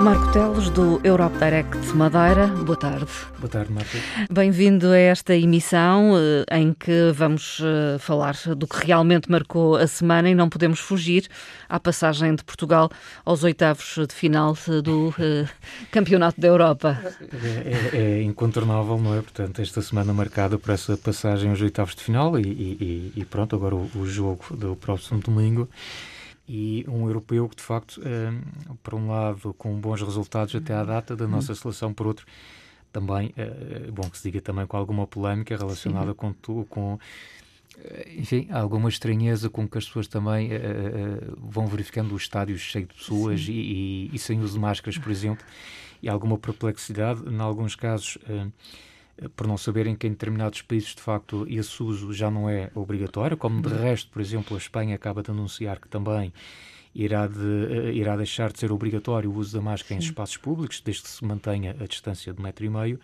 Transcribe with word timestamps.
Marco 0.00 0.30
Teles, 0.32 0.70
do 0.70 1.00
Europe 1.02 1.36
Direct 1.38 1.76
Madeira. 1.96 2.46
Boa 2.46 2.76
tarde. 2.76 3.10
Boa 3.36 3.48
tarde, 3.48 3.72
Marta. 3.72 3.98
Bem-vindo 4.30 4.86
a 4.92 4.96
esta 4.96 5.34
emissão 5.34 6.12
eh, 6.16 6.56
em 6.56 6.72
que 6.72 7.10
vamos 7.12 7.60
eh, 7.60 7.98
falar 7.98 8.36
do 8.56 8.64
que 8.68 8.86
realmente 8.86 9.28
marcou 9.28 9.74
a 9.74 9.88
semana 9.88 10.30
e 10.30 10.36
não 10.36 10.48
podemos 10.48 10.78
fugir 10.78 11.26
à 11.68 11.80
passagem 11.80 12.32
de 12.36 12.44
Portugal 12.44 12.88
aos 13.24 13.42
oitavos 13.42 13.98
de 14.08 14.14
final 14.14 14.56
do 14.84 15.08
uh, 15.08 15.48
Campeonato 15.90 16.40
da 16.40 16.46
Europa. 16.46 16.96
É, 17.42 17.96
é, 17.96 18.00
é, 18.00 18.22
incontornável, 18.22 18.98
não 18.98 19.18
é? 19.18 19.20
Portanto, 19.20 19.60
esta 19.60 19.82
semana 19.82 20.12
marcada 20.12 20.56
por 20.56 20.70
essa 20.70 20.96
passagem 20.96 21.50
aos 21.50 21.60
oitavos 21.60 21.96
de 21.96 22.04
final 22.04 22.38
e, 22.38 22.46
e, 22.46 23.12
e 23.16 23.24
pronto, 23.24 23.56
agora 23.56 23.74
o, 23.74 23.90
o 23.96 24.06
jogo 24.06 24.44
do 24.56 24.76
próximo 24.76 25.20
domingo 25.20 25.68
e 26.48 26.84
um 26.88 27.06
europeu 27.06 27.48
que, 27.48 27.56
de 27.56 27.62
facto, 27.62 28.00
um, 28.00 28.74
por 28.82 28.94
um 28.94 29.08
lado, 29.08 29.54
com 29.54 29.78
bons 29.78 30.00
resultados 30.00 30.54
até 30.54 30.72
à 30.72 30.82
data 30.82 31.14
da 31.14 31.26
nossa 31.28 31.54
seleção, 31.54 31.92
por 31.92 32.06
outro, 32.06 32.26
também, 32.90 33.34
é 33.36 33.90
bom 33.90 34.08
que 34.08 34.16
se 34.16 34.24
diga 34.24 34.40
também 34.40 34.66
com 34.66 34.76
alguma 34.76 35.06
polémica 35.06 35.56
relacionada 35.56 36.14
com, 36.14 36.32
tu, 36.32 36.66
com 36.70 36.98
eh, 37.84 38.14
enfim, 38.16 38.48
alguma 38.50 38.88
estranheza 38.88 39.48
com 39.48 39.68
que 39.68 39.78
as 39.78 39.86
pessoas 39.86 40.08
também 40.08 40.50
uh, 40.50 40.54
uh, 40.54 41.36
vão 41.38 41.66
verificando 41.66 42.14
os 42.14 42.22
estádios 42.22 42.60
cheios 42.60 42.88
de 42.88 42.94
pessoas 42.94 43.40
e, 43.48 43.52
e, 43.52 44.10
e, 44.12 44.18
sem 44.18 44.40
uso 44.40 44.54
de 44.54 44.58
máscaras, 44.58 44.98
por 44.98 45.10
exemplo, 45.10 45.44
e 46.02 46.08
alguma 46.08 46.38
perplexidade, 46.38 47.22
em 47.28 47.38
alguns 47.38 47.76
casos, 47.76 48.16
uh, 48.28 48.52
por 49.36 49.46
não 49.46 49.56
saberem 49.56 49.96
que 49.96 50.06
em 50.06 50.10
determinados 50.10 50.62
países, 50.62 50.94
de 50.94 51.02
facto, 51.02 51.46
esse 51.48 51.82
uso 51.82 52.12
já 52.12 52.30
não 52.30 52.48
é 52.48 52.70
obrigatório, 52.74 53.36
como 53.36 53.60
de 53.60 53.74
resto, 53.74 54.10
por 54.10 54.20
exemplo, 54.20 54.56
a 54.56 54.58
Espanha 54.58 54.94
acaba 54.94 55.22
de 55.22 55.30
anunciar 55.30 55.80
que 55.80 55.88
também 55.88 56.32
irá, 56.94 57.26
de, 57.26 57.38
uh, 57.38 57.90
irá 57.92 58.16
deixar 58.16 58.52
de 58.52 58.58
ser 58.58 58.72
obrigatório 58.72 59.30
o 59.30 59.36
uso 59.36 59.56
da 59.56 59.62
máscara 59.62 60.00
Sim. 60.00 60.06
em 60.06 60.10
espaços 60.10 60.36
públicos, 60.36 60.80
desde 60.84 61.02
que 61.02 61.08
se 61.08 61.24
mantenha 61.24 61.76
a 61.80 61.86
distância 61.86 62.32
de 62.32 62.42
metro 62.42 62.64
e 62.64 62.70
meio. 62.70 63.00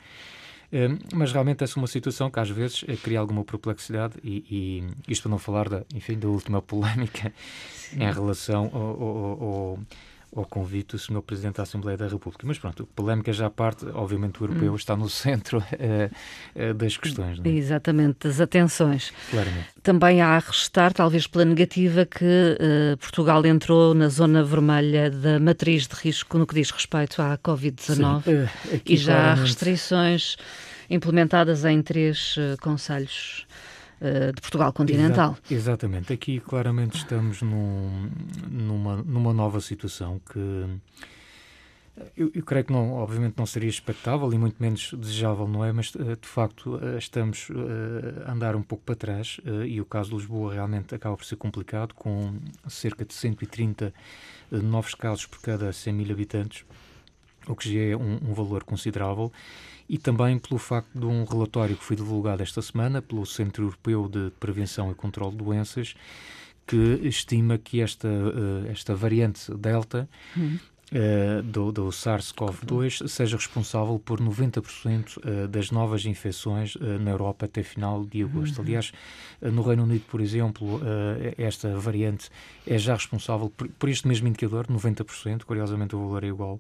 Uh, 0.73 0.99
mas 1.15 1.33
realmente 1.33 1.63
essa 1.63 1.79
é 1.79 1.81
uma 1.81 1.87
situação 1.87 2.31
que 2.31 2.41
às 2.41 2.51
vezes 2.51 2.83
uh, 2.83 2.97
cria 3.03 3.19
alguma 3.19 3.45
perplexidade 3.45 4.15
e, 4.23 4.45
e, 4.51 5.13
isto 5.13 5.23
para 5.23 5.31
não 5.31 5.39
falar 5.39 5.69
da, 5.69 5.85
enfim, 5.95 6.19
da 6.19 6.29
última 6.29 6.61
polémica 6.63 7.33
Sim. 7.73 8.03
em 8.03 8.13
relação 8.13 8.71
ao, 8.73 9.03
ao, 9.03 9.43
ao 9.43 9.79
ao 10.35 10.45
convite 10.45 10.93
do 10.93 10.99
Sr. 10.99 11.23
Presidente 11.23 11.57
da 11.57 11.63
Assembleia 11.63 11.97
da 11.97 12.09
República. 12.09 12.47
Mas 12.47 12.59
pronto, 12.59 12.87
polémica 12.95 13.33
já 13.33 13.49
parte, 13.49 13.87
obviamente 13.95 14.43
o 14.43 14.45
europeu 14.45 14.73
hum. 14.73 14.77
está 14.77 14.97
no 14.97 15.09
centro 15.11 15.59
uh, 15.59 16.75
das 16.75 16.97
questões. 16.97 17.41
É? 17.43 17.49
Exatamente, 17.49 18.27
das 18.27 18.41
atenções. 18.41 19.13
Claramente. 19.31 19.69
Também 19.83 20.21
há 20.21 20.37
a 20.37 20.39
restar, 20.39 20.93
talvez 20.93 21.27
pela 21.27 21.45
negativa, 21.45 22.05
que 22.05 22.25
uh, 22.25 22.97
Portugal 22.99 23.45
entrou 23.47 23.95
na 23.95 24.09
zona 24.09 24.43
vermelha 24.43 25.11
da 25.11 25.39
matriz 25.39 25.87
de 25.87 25.95
risco 25.95 26.39
no 26.39 26.47
que 26.47 26.55
diz 26.55 26.71
respeito 26.71 27.23
à 27.23 27.39
Covid-19 27.39 28.27
uh, 28.27 28.81
e 28.85 28.97
já 28.97 29.13
claramente. 29.13 29.41
há 29.41 29.43
restrições 29.43 30.37
implementadas 30.91 31.65
em 31.65 31.81
três 31.81 32.37
conselhos 32.61 33.47
de 34.35 34.41
Portugal 34.41 34.73
continental. 34.73 35.37
Exa 35.51 35.55
exatamente. 35.55 36.13
Aqui 36.13 36.41
claramente 36.41 36.97
estamos 36.97 37.43
num, 37.43 38.11
numa, 38.51 38.97
numa 38.97 39.33
nova 39.33 39.61
situação 39.61 40.21
que 40.31 40.39
eu, 42.17 42.31
eu, 42.35 42.43
creio 42.43 42.65
que 42.65 42.73
não, 42.73 42.93
obviamente 42.95 43.35
não 43.37 43.47
seria 43.47 43.69
expectável 43.69 44.33
e 44.33 44.39
muito 44.39 44.57
menos 44.61 44.93
desejável, 44.95 45.47
não 45.47 45.65
é? 45.65 45.73
Mas 45.73 45.93
eh, 45.95 46.17
de 46.21 46.27
facto 46.27 46.79
eh, 46.83 46.99
estamos 46.99 47.49
a 48.27 48.33
andar 48.33 48.57
um 48.57 48.63
pouco 48.63 48.85
para 48.85 48.97
trás 48.97 49.41
e 49.67 49.81
o 49.81 49.85
caso 49.85 50.11
de 50.11 50.17
Lisboa 50.17 50.55
realmente 50.55 50.95
acaba 50.95 51.17
por 51.17 51.25
ser 51.25 51.37
complicado, 51.37 51.95
com 51.95 52.35
cerca 52.69 53.05
de 53.05 53.15
130 53.15 53.95
novos 54.51 54.95
casos 54.95 55.27
por 55.27 55.41
cada 55.41 55.73
100 55.73 55.93
mil 55.93 56.11
habitantes, 56.11 56.65
o 57.47 57.55
que 57.55 57.73
já 57.73 57.93
é 57.93 57.97
um, 57.97 58.31
um 58.31 58.35
valor 58.35 58.65
considerável 58.65 59.33
e 59.89 59.99
também 59.99 60.39
pelo 60.39 60.59
facto 60.59 60.99
de 60.99 61.05
um 61.05 61.25
relatório 61.25 61.77
que 61.77 61.85
foi 61.85 61.97
divulgado 61.97 62.43
esta 62.43 62.63
semana 62.63 63.03
pelo 63.03 63.27
Centro 63.27 63.65
Europeu 63.65 64.09
de 64.09 64.31
Prevenção 64.41 64.91
e 64.91 64.95
Controlo 64.95 65.33
de 65.33 65.39
Doenças, 65.39 65.95
que 66.67 67.01
estima 67.03 67.59
que 67.59 67.81
esta, 67.81 68.09
uh, 68.09 68.67
esta 68.71 68.95
variante 68.95 69.53
Delta 69.55 70.09
uhum. 70.35 70.59
uh, 70.93 71.43
do, 71.43 71.71
do 71.71 71.89
SARS-CoV-2 71.89 73.07
seja 73.07 73.37
responsável 73.37 73.99
por 73.99 74.19
90% 74.21 75.19
uh, 75.19 75.49
das 75.49 75.71
novas 75.71 76.07
infecções 76.07 76.75
na 77.01 77.11
Europa 77.11 77.45
até 77.45 77.63
final 77.63 78.05
de 78.07 78.23
agosto. 78.23 78.59
Uhum. 78.59 78.65
Aliás, 78.65 78.93
no 79.43 79.63
Reino 79.63 79.83
Unido, 79.83 80.05
por 80.11 80.21
exemplo, 80.23 80.81
esta 81.37 81.77
variante 81.79 82.31
é 82.67 82.79
já 82.79 82.95
responsável 82.95 83.51
por, 83.51 83.69
por 83.69 83.89
este 83.91 84.09
mesmo 84.09 84.27
indicador, 84.27 84.67
90%, 84.67 85.45
curiosamente 85.45 85.95
o 85.95 86.01
valor 86.01 86.25
é 86.25 86.29
igual. 86.29 86.59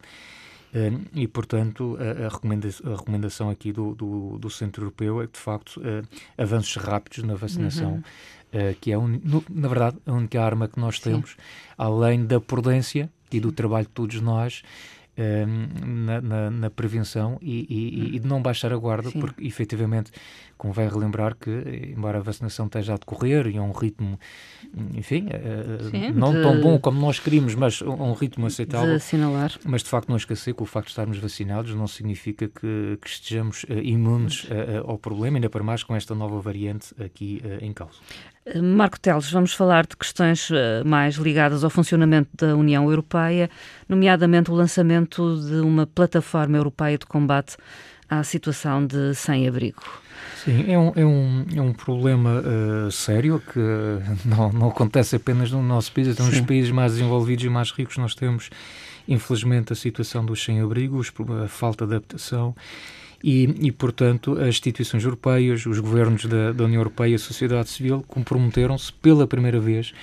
E, 1.15 1.29
portanto, 1.29 1.97
a, 2.01 2.29
recomendação, 2.29 2.93
a 2.93 2.97
recomendação 2.97 3.51
aqui 3.51 3.73
do, 3.73 3.95
do, 3.95 4.39
do, 4.39 4.51
Centro 4.51 4.83
Europeu 4.83 5.23
é 5.23 5.27
que, 5.27 5.35
de 5.35 5.39
facto, 5.39 5.81
avanços 6.37 6.75
rápidos 6.77 7.23
na 7.23 7.35
vacinação, 7.37 7.93
uhum. 8.53 8.71
uh, 8.71 8.75
que 8.81 8.91
é, 8.91 8.99
un, 8.99 9.21
na 9.49 9.69
verdade, 9.69 9.99
a 10.05 10.13
única 10.13 10.43
arma 10.43 10.67
que 10.67 10.81
nós 10.81 10.99
temos, 10.99 11.31
Sim. 11.31 11.37
além 11.79 12.27
da 12.27 12.41
prudência 12.41 13.09
e 13.31 13.39
do 13.39 13.53
trabalho 13.53 13.87
de 13.87 13.93
todos 13.93 14.21
nós, 14.21 14.63
na, 15.17 16.21
na, 16.21 16.51
na, 16.51 16.71
prevenção 16.71 17.39
e, 17.41 17.67
e, 17.69 18.17
e, 18.17 18.19
de 18.19 18.27
não 18.27 18.43
baixar 18.43 18.73
a 18.73 18.77
guarda, 18.77 19.11
Sim. 19.11 19.21
porque 19.21 19.47
efetivamente 19.47 20.11
convém 20.59 20.89
relembrar 20.89 21.37
que, 21.37 21.51
embora 21.97 22.19
a 22.19 22.21
vacinação 22.21 22.67
esteja 22.67 22.95
a 22.95 22.97
decorrer 22.97 23.47
e 23.47 23.57
a 23.57 23.63
um 23.63 23.73
ritmo, 23.73 24.19
enfim, 24.95 25.29
eh, 25.31 25.91
Sim, 25.91 26.13
não 26.13 26.33
de... 26.33 26.43
tão 26.43 26.61
bom 26.61 26.79
como 26.79 27.01
nós 27.01 27.19
queríamos, 27.21 27.55
mas 27.55 27.81
a 27.83 27.89
um 27.89 28.13
ritmo 28.13 28.47
aceitável. 28.47 28.89
De 28.89 28.95
assinalar. 28.97 29.53
Mas 29.65 29.83
de 29.83 29.89
facto 29.89 30.09
não 30.09 30.17
esquecer 30.17 30.55
que 30.55 30.63
o 30.63 30.67
facto 30.67 30.87
de 30.87 30.93
estarmos 30.93 31.19
vacinados 31.19 31.75
não 31.75 31.87
significa 31.87 32.49
que, 32.49 32.99
que 33.01 33.09
estejamos 33.09 33.65
uh, 33.65 33.73
imunes 33.83 34.49
ao 34.87 34.99
problema, 34.99 35.37
ainda 35.37 35.51
para 35.51 35.63
mais 35.63 35.83
com 35.83 35.95
esta 35.95 36.15
nova 36.15 36.41
variante 36.41 36.95
aqui 37.03 37.43
em 37.61 37.73
causa. 37.73 37.99
Marco 38.63 39.01
Teles, 39.01 39.31
vamos 39.31 39.55
falar 39.55 39.87
de 39.87 39.97
questões 39.97 40.51
mais 40.85 41.15
ligadas 41.15 41.65
ao 41.65 41.71
funcionamento 41.71 42.29
da 42.37 42.55
União 42.55 42.85
Europeia, 42.91 43.49
nomeadamente 43.89 44.51
o 44.51 44.55
lançamento 44.55 45.41
de 45.41 45.61
uma 45.61 45.87
plataforma 45.87 46.59
europeia 46.59 46.99
de 46.99 47.07
combate 47.07 47.57
à 48.09 48.23
situação 48.23 48.87
de 48.87 49.15
sem-abrigo. 49.15 49.83
Sim, 50.45 50.71
é 50.71 50.79
um, 50.79 50.93
é 50.95 51.07
um, 51.07 51.47
é 51.57 51.61
um 51.63 51.73
problema 51.73 52.43
uh, 52.43 52.91
sério 52.91 53.41
que 53.41 53.59
não, 54.29 54.53
não 54.53 54.69
acontece 54.69 55.17
apenas 55.17 55.51
no 55.51 55.63
nosso 55.63 55.91
país, 55.93 56.09
então 56.09 56.27
nos 56.27 56.41
países 56.43 56.71
mais 56.71 56.93
desenvolvidos 56.93 57.47
e 57.47 57.49
mais 57.49 57.71
ricos. 57.71 57.97
Nós 57.97 58.15
temos, 58.15 58.51
infelizmente, 59.09 59.73
a 59.73 59.77
situação 59.77 60.23
dos 60.25 60.45
sem-abrigos, 60.45 61.11
a 61.43 61.49
falta 61.49 61.87
de 61.87 61.95
adaptação 61.95 62.55
e, 63.27 63.69
e, 63.69 63.73
portanto, 63.73 64.39
as 64.39 64.49
instituições 64.49 65.03
europeias, 65.03 65.65
os 65.65 65.79
governos 65.79 66.27
da, 66.27 66.53
da 66.53 66.65
União 66.65 66.81
Europeia 66.81 67.13
e 67.13 67.15
a 67.15 67.19
sociedade 67.19 67.71
civil 67.71 68.05
comprometeram-se 68.07 68.93
pela 68.93 69.27
primeira 69.27 69.59
vez 69.59 69.95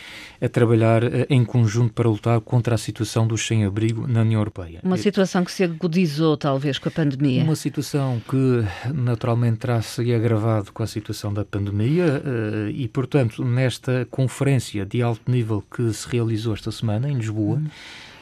a 0.42 0.50
trabalhar 0.50 1.04
uh, 1.04 1.08
em 1.30 1.46
conjunto 1.46 1.94
para 1.94 2.10
lutar 2.10 2.42
contra 2.42 2.74
a 2.74 2.78
situação 2.80 3.28
dos 3.28 3.46
sem-abrigo 3.46 4.08
na 4.08 4.22
União 4.22 4.42
Europeia. 4.42 4.80
Uma 4.82 4.98
situação 4.98 5.46
que 5.46 5.52
se 5.52 5.64
agudizou, 5.64 6.36
talvez, 6.36 6.80
com 6.80 6.90
a 6.90 6.92
pandemia. 6.92 7.44
Uma 7.44 7.56
situação 7.56 8.20
que, 8.28 8.66
naturalmente, 8.92 9.60
terá-se 9.60 10.12
agravado 10.12 10.72
com 10.74 10.82
a 10.82 10.88
situação 10.88 11.32
da 11.32 11.46
pandemia 11.46 12.24
uh, 12.26 12.70
e, 12.72 12.88
portanto, 12.88 13.46
nesta 13.46 14.08
conferência 14.10 14.84
de 14.84 15.04
alto 15.04 15.30
nível 15.32 15.64
que 15.70 15.94
se 15.94 16.10
realizou 16.10 16.56
esta 16.56 16.72
semana 16.72 17.08
em 17.08 17.14
Lisboa, 17.14 17.58
hum. 17.58 17.68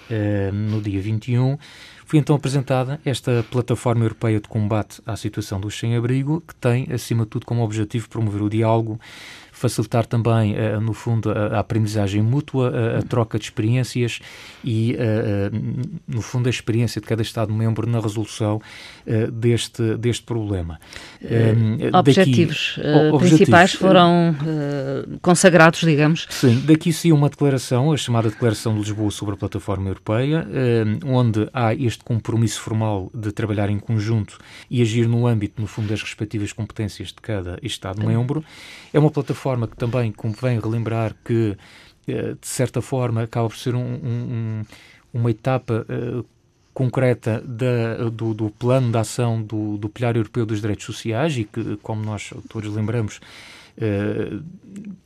Uh, 0.10 0.54
no 0.54 0.82
dia 0.82 1.02
21, 1.02 1.58
foi 2.06 2.18
então 2.18 2.36
apresentada 2.36 3.00
esta 3.06 3.46
plataforma 3.52 4.04
europeia 4.04 4.40
de 4.40 4.48
combate 4.48 5.00
à 5.06 5.16
situação 5.16 5.60
dos 5.60 5.78
sem-abrigo, 5.78 6.42
que 6.42 6.56
tem, 6.56 6.88
acima 6.92 7.24
de 7.24 7.30
tudo, 7.30 7.46
como 7.46 7.62
objetivo 7.62 8.10
promover 8.10 8.42
o 8.42 8.50
diálogo, 8.50 9.00
facilitar 9.60 10.06
também, 10.06 10.56
uh, 10.56 10.80
no 10.80 10.94
fundo, 10.94 11.30
a, 11.32 11.60
aprendizagem 11.60 12.22
mútua, 12.22 13.00
a, 13.00 13.02
troca 13.04 13.38
de 13.38 13.46
experiências 13.46 14.20
e, 14.64 14.96
uh, 14.96 15.90
no 16.08 16.22
fundo, 16.22 16.48
a 16.48 16.50
experiência 16.50 17.02
de 17.02 17.08
cada 17.08 17.22
Estado-membro 17.22 17.88
na 17.88 18.00
resolução 18.00 18.62
deste, 19.32 19.98
deste 19.98 20.24
problema. 20.24 20.80
objetivos 21.94 22.76
daqui, 22.78 23.18
principais 23.18 23.74
objetivos, 23.74 23.74
foram 23.74 24.36
consagrados, 25.22 25.82
digamos. 25.82 26.28
Sim, 26.30 26.62
daqui 26.66 26.94
sim 26.94 27.12
uma 27.12 27.30
declaração, 27.30 27.92
a 27.92 27.98
chamada 27.98 28.30
Declaração 28.30 28.74
de 28.74 28.80
Lisboa 28.80 29.12
sobre 29.12 29.34
a 29.36 29.38
Plataforma 29.38 29.90
Europeia, 29.90 30.48
onde 31.06 31.50
há 31.54 31.74
este 31.74 32.04
compromisso 32.04 32.62
formal 32.62 33.12
de 33.14 33.32
trabalhar 33.32 33.70
em 33.70 33.80
conjunto 33.80 34.38
e 34.70 34.82
agir 34.82 35.08
no 35.08 35.26
âmbito, 35.28 35.62
no 35.62 35.68
fundo, 35.68 35.88
das 35.90 36.02
respectivas 36.02 36.54
competências 36.54 37.10
de 37.10 37.16
cada 37.16 37.60
Estado-membro. 37.62 38.44
É 38.94 39.00
uma 39.00 39.10
plataforma 39.10 39.49
forma 39.50 39.68
que 39.68 39.76
também 39.76 40.12
convém 40.12 40.60
relembrar 40.60 41.16
que, 41.26 41.58
eh, 42.08 42.36
de 42.40 42.48
certa 42.48 42.82
forma, 42.82 43.24
acaba 43.24 43.48
por 43.50 43.58
ser 43.58 43.74
um, 43.74 43.82
um, 43.82 44.64
uma 45.12 45.32
etapa 45.32 45.88
uh, 45.90 46.24
concreta 46.72 47.42
da, 47.44 48.10
do, 48.12 48.36
do, 48.36 48.52
plano 48.52 48.92
de 48.92 48.98
ação 49.00 49.42
do, 49.42 49.76
do 49.78 49.90
Pilar 49.90 50.16
Europeu 50.16 50.46
dos 50.46 50.62
Direitos 50.62 50.86
Sociais 50.86 51.36
e 51.36 51.46
que, 51.46 51.78
como 51.78 52.04
nós 52.04 52.32
todos 52.48 52.74
lembramos, 52.74 53.20
Uh, 53.82 54.44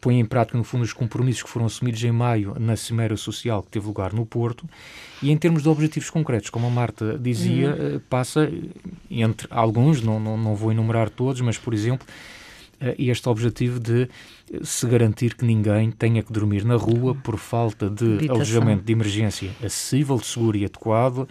põe 0.02 0.20
em 0.20 0.26
prática, 0.26 0.58
no 0.58 0.64
fundo, 0.64 0.84
os 0.84 0.94
compromissos 0.94 1.44
que 1.44 1.50
foram 1.50 1.68
assumidos 1.68 2.04
em 2.04 2.12
maio 2.12 2.56
na 2.60 2.76
Cimeira 2.76 3.16
Social 3.16 3.62
que 3.62 3.70
teve 3.70 3.86
lugar 3.86 4.12
no 4.14 4.26
Porto. 4.26 4.68
E 5.22 5.30
em 5.30 5.38
termos 5.38 5.62
de 5.62 5.70
objetivos 5.70 6.10
concretos, 6.10 6.50
como 6.50 6.66
a 6.66 6.72
Marta 6.72 7.16
dizia, 7.20 7.70
uhum. 7.70 7.98
uh, 7.98 8.00
passa 8.10 8.52
entre 9.12 9.48
alguns, 9.52 10.02
não, 10.02 10.20
não, 10.20 10.36
não 10.36 10.56
vou 10.56 10.72
enumerar 10.72 11.12
todos, 11.12 11.40
mas, 11.42 11.56
por 11.56 11.72
exemplo, 11.72 12.08
uh, 12.84 12.96
este 12.98 13.30
objetivo 13.30 13.80
de 13.80 14.10
se 14.62 14.86
garantir 14.88 15.36
que 15.36 15.46
ninguém 15.46 15.90
tenha 15.92 16.22
que 16.22 16.32
dormir 16.32 16.64
na 16.64 16.76
rua 16.76 17.16
por 17.16 17.38
falta 17.38 17.90
de 17.90 18.06
Habitação. 18.06 18.36
alojamento 18.36 18.84
de 18.84 18.92
emergência 18.92 19.52
acessível, 19.64 20.20
seguro 20.20 20.58
e 20.58 20.66
adequado, 20.66 21.28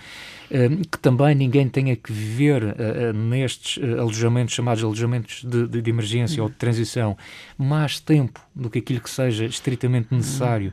eh, 0.50 0.68
que 0.90 0.98
também 0.98 1.34
ninguém 1.34 1.68
tenha 1.68 1.94
que 1.94 2.12
viver 2.12 2.62
eh, 2.62 2.74
eh, 2.78 3.12
nestes 3.12 3.82
alojamentos 3.82 4.54
chamados 4.54 4.82
alojamentos 4.82 5.44
de, 5.44 5.68
de, 5.68 5.82
de 5.82 5.90
emergência 5.90 6.42
ou 6.42 6.48
de 6.48 6.56
transição 6.56 7.16
mais 7.56 8.00
tempo 8.00 8.40
do 8.54 8.68
que 8.68 8.78
aquilo 8.78 9.00
que 9.00 9.10
seja 9.10 9.44
estritamente 9.44 10.08
necessário 10.10 10.72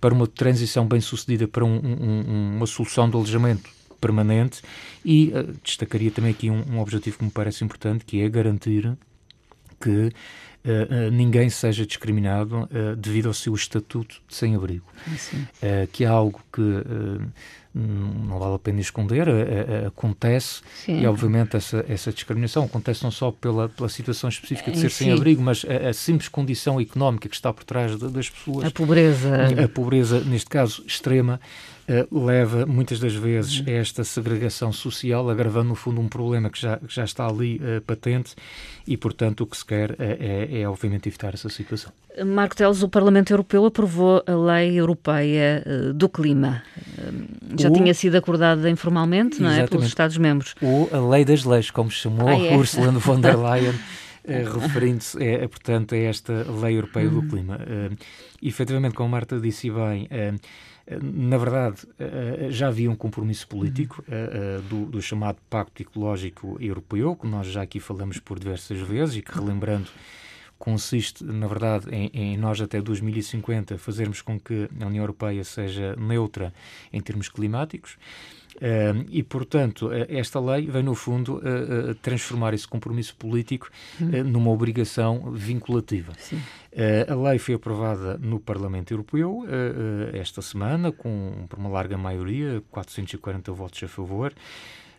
para 0.00 0.12
uma 0.12 0.26
transição 0.26 0.86
bem 0.86 1.00
sucedida 1.00 1.48
para 1.48 1.64
um, 1.64 1.76
um, 1.76 2.56
uma 2.56 2.66
solução 2.66 3.08
de 3.08 3.16
alojamento 3.16 3.68
permanente 4.00 4.62
e 5.04 5.32
uh, 5.34 5.52
destacaria 5.62 6.10
também 6.10 6.30
aqui 6.30 6.50
um, 6.50 6.62
um 6.72 6.80
objetivo 6.80 7.18
que 7.18 7.24
me 7.24 7.30
parece 7.30 7.64
importante, 7.64 8.04
que 8.04 8.22
é 8.22 8.28
garantir 8.28 8.96
que 9.80 10.12
uh, 10.64 11.10
ninguém 11.10 11.48
seja 11.48 11.86
discriminado 11.86 12.62
uh, 12.64 12.96
devido 12.96 13.26
ao 13.26 13.34
seu 13.34 13.54
estatuto 13.54 14.20
de 14.28 14.34
sem-abrigo, 14.34 14.86
que 15.92 16.04
é 16.04 16.06
algo 16.06 16.40
que 16.52 16.62
não 17.72 18.38
vale 18.38 18.56
a 18.56 18.58
pena 18.58 18.80
esconder, 18.80 19.28
acontece 19.86 20.60
Sim. 20.74 21.00
e 21.00 21.06
obviamente 21.06 21.56
essa, 21.56 21.84
essa 21.88 22.12
discriminação 22.12 22.64
acontece 22.64 23.04
não 23.04 23.12
só 23.12 23.30
pela, 23.30 23.68
pela 23.68 23.88
situação 23.88 24.28
específica 24.28 24.72
de 24.72 24.78
ser 24.78 24.90
sem-abrigo, 24.90 25.40
mas 25.40 25.64
a, 25.64 25.90
a, 25.90 25.92
simples 25.92 26.28
condição 26.28 26.80
económica 26.80 27.28
que 27.28 27.34
está 27.34 27.52
por 27.52 27.62
trás 27.62 27.96
de, 27.96 28.08
das 28.08 28.28
pessoas. 28.28 28.66
A 28.66 28.70
pobreza. 28.72 29.30
A 29.64 29.68
pobreza, 29.68 30.20
neste 30.20 30.50
caso, 30.50 30.82
extrema, 30.84 31.40
uh, 31.79 31.79
leva 32.10 32.66
muitas 32.66 33.00
das 33.00 33.14
vezes 33.14 33.62
a 33.66 33.70
esta 33.70 34.04
segregação 34.04 34.72
social, 34.72 35.28
agravando 35.28 35.70
no 35.70 35.74
fundo 35.74 36.00
um 36.00 36.08
problema 36.08 36.48
que 36.48 36.60
já, 36.60 36.76
que 36.76 36.94
já 36.94 37.04
está 37.04 37.26
ali 37.26 37.56
uh, 37.56 37.80
patente 37.80 38.34
e, 38.86 38.96
portanto, 38.96 39.42
o 39.42 39.46
que 39.46 39.56
se 39.56 39.64
quer 39.64 39.96
é, 39.98 40.48
é, 40.50 40.60
é, 40.60 40.68
obviamente 40.68 41.08
evitar 41.08 41.34
essa 41.34 41.48
situação. 41.48 41.92
Marco 42.24 42.56
Teles, 42.56 42.82
o 42.82 42.88
Parlamento 42.88 43.32
Europeu 43.32 43.64
aprovou 43.64 44.22
a 44.26 44.34
Lei 44.34 44.78
Europeia 44.78 45.64
do 45.94 46.08
Clima. 46.08 46.62
já 47.58 47.68
o... 47.68 47.72
tinha 47.72 47.94
sido 47.94 48.16
acordada 48.16 48.68
informalmente, 48.68 49.40
não 49.40 49.50
é? 49.50 49.66
Pelos 49.66 49.86
Estados-membros. 49.86 50.54
Ou 50.60 50.88
a 50.92 50.98
Lei 51.10 51.24
das 51.24 51.44
Leis, 51.44 51.70
como 51.70 51.90
chamou 51.90 52.28
ah, 52.28 52.34
é? 52.34 52.56
Ursula 52.56 52.90
von 52.92 53.20
der 53.20 53.36
Leyen. 53.38 53.74
referindo-se, 54.26 55.22
é, 55.22 55.46
portanto, 55.46 55.94
a 55.94 55.98
esta 55.98 56.46
Lei 56.60 56.76
Europeia 56.76 57.08
do 57.08 57.20
hum. 57.20 57.28
Clima. 57.28 57.56
Uh, 57.56 57.96
efetivamente, 58.42 58.94
como 58.94 59.08
a 59.08 59.12
Marta 59.12 59.40
disse 59.40 59.70
bem, 59.70 60.08
uh, 60.10 60.38
na 61.00 61.36
verdade, 61.36 61.86
eh, 61.98 62.48
já 62.50 62.68
havia 62.68 62.90
um 62.90 62.96
compromisso 62.96 63.46
político 63.46 64.04
eh, 64.08 64.30
eh, 64.32 64.60
do, 64.68 64.86
do, 64.86 65.00
chamado 65.02 65.38
Pacto 65.48 65.82
Ecológico 65.82 66.56
Europeu, 66.60 67.14
que 67.14 67.26
nós 67.26 67.46
já 67.46 67.62
aqui 67.62 67.78
falamos 67.78 68.18
por 68.18 68.38
diversas 68.38 68.80
vezes 68.80 69.16
e 69.16 69.22
que, 69.22 69.32
relembrando, 69.32 69.88
consiste, 70.58 71.22
na 71.24 71.46
verdade, 71.46 71.86
em, 71.90 72.10
em, 72.12 72.36
nós 72.36 72.60
até 72.60 72.80
2050 72.80 73.78
fazermos 73.78 74.20
com 74.20 74.38
que 74.38 74.68
a 74.80 74.86
União 74.86 75.02
Europeia 75.02 75.44
seja 75.44 75.94
neutra 75.96 76.52
em 76.92 77.00
termos 77.00 77.28
climáticos. 77.28 77.96
E, 79.10 79.22
portanto, 79.22 79.90
esta 80.08 80.38
lei 80.38 80.66
vem, 80.66 80.82
no 80.82 80.94
fundo, 80.94 81.40
transformar 82.02 82.52
esse 82.52 82.68
compromisso 82.68 83.16
político 83.16 83.70
hum. 84.00 84.24
numa 84.24 84.50
obrigação 84.50 85.32
vinculativa. 85.32 86.12
a 87.08 87.14
lei 87.14 87.38
foi 87.38 87.54
aprovada 87.54 88.18
no 88.18 88.38
Parlamento 88.38 88.92
Europeu 88.92 89.44
esta 90.12 90.42
semana, 90.42 90.92
com, 90.92 91.46
por 91.48 91.58
uma 91.58 91.70
larga 91.70 91.96
maioria, 91.96 92.62
440 92.70 93.52
votos 93.52 93.82
a 93.82 93.88
favor. 93.88 94.34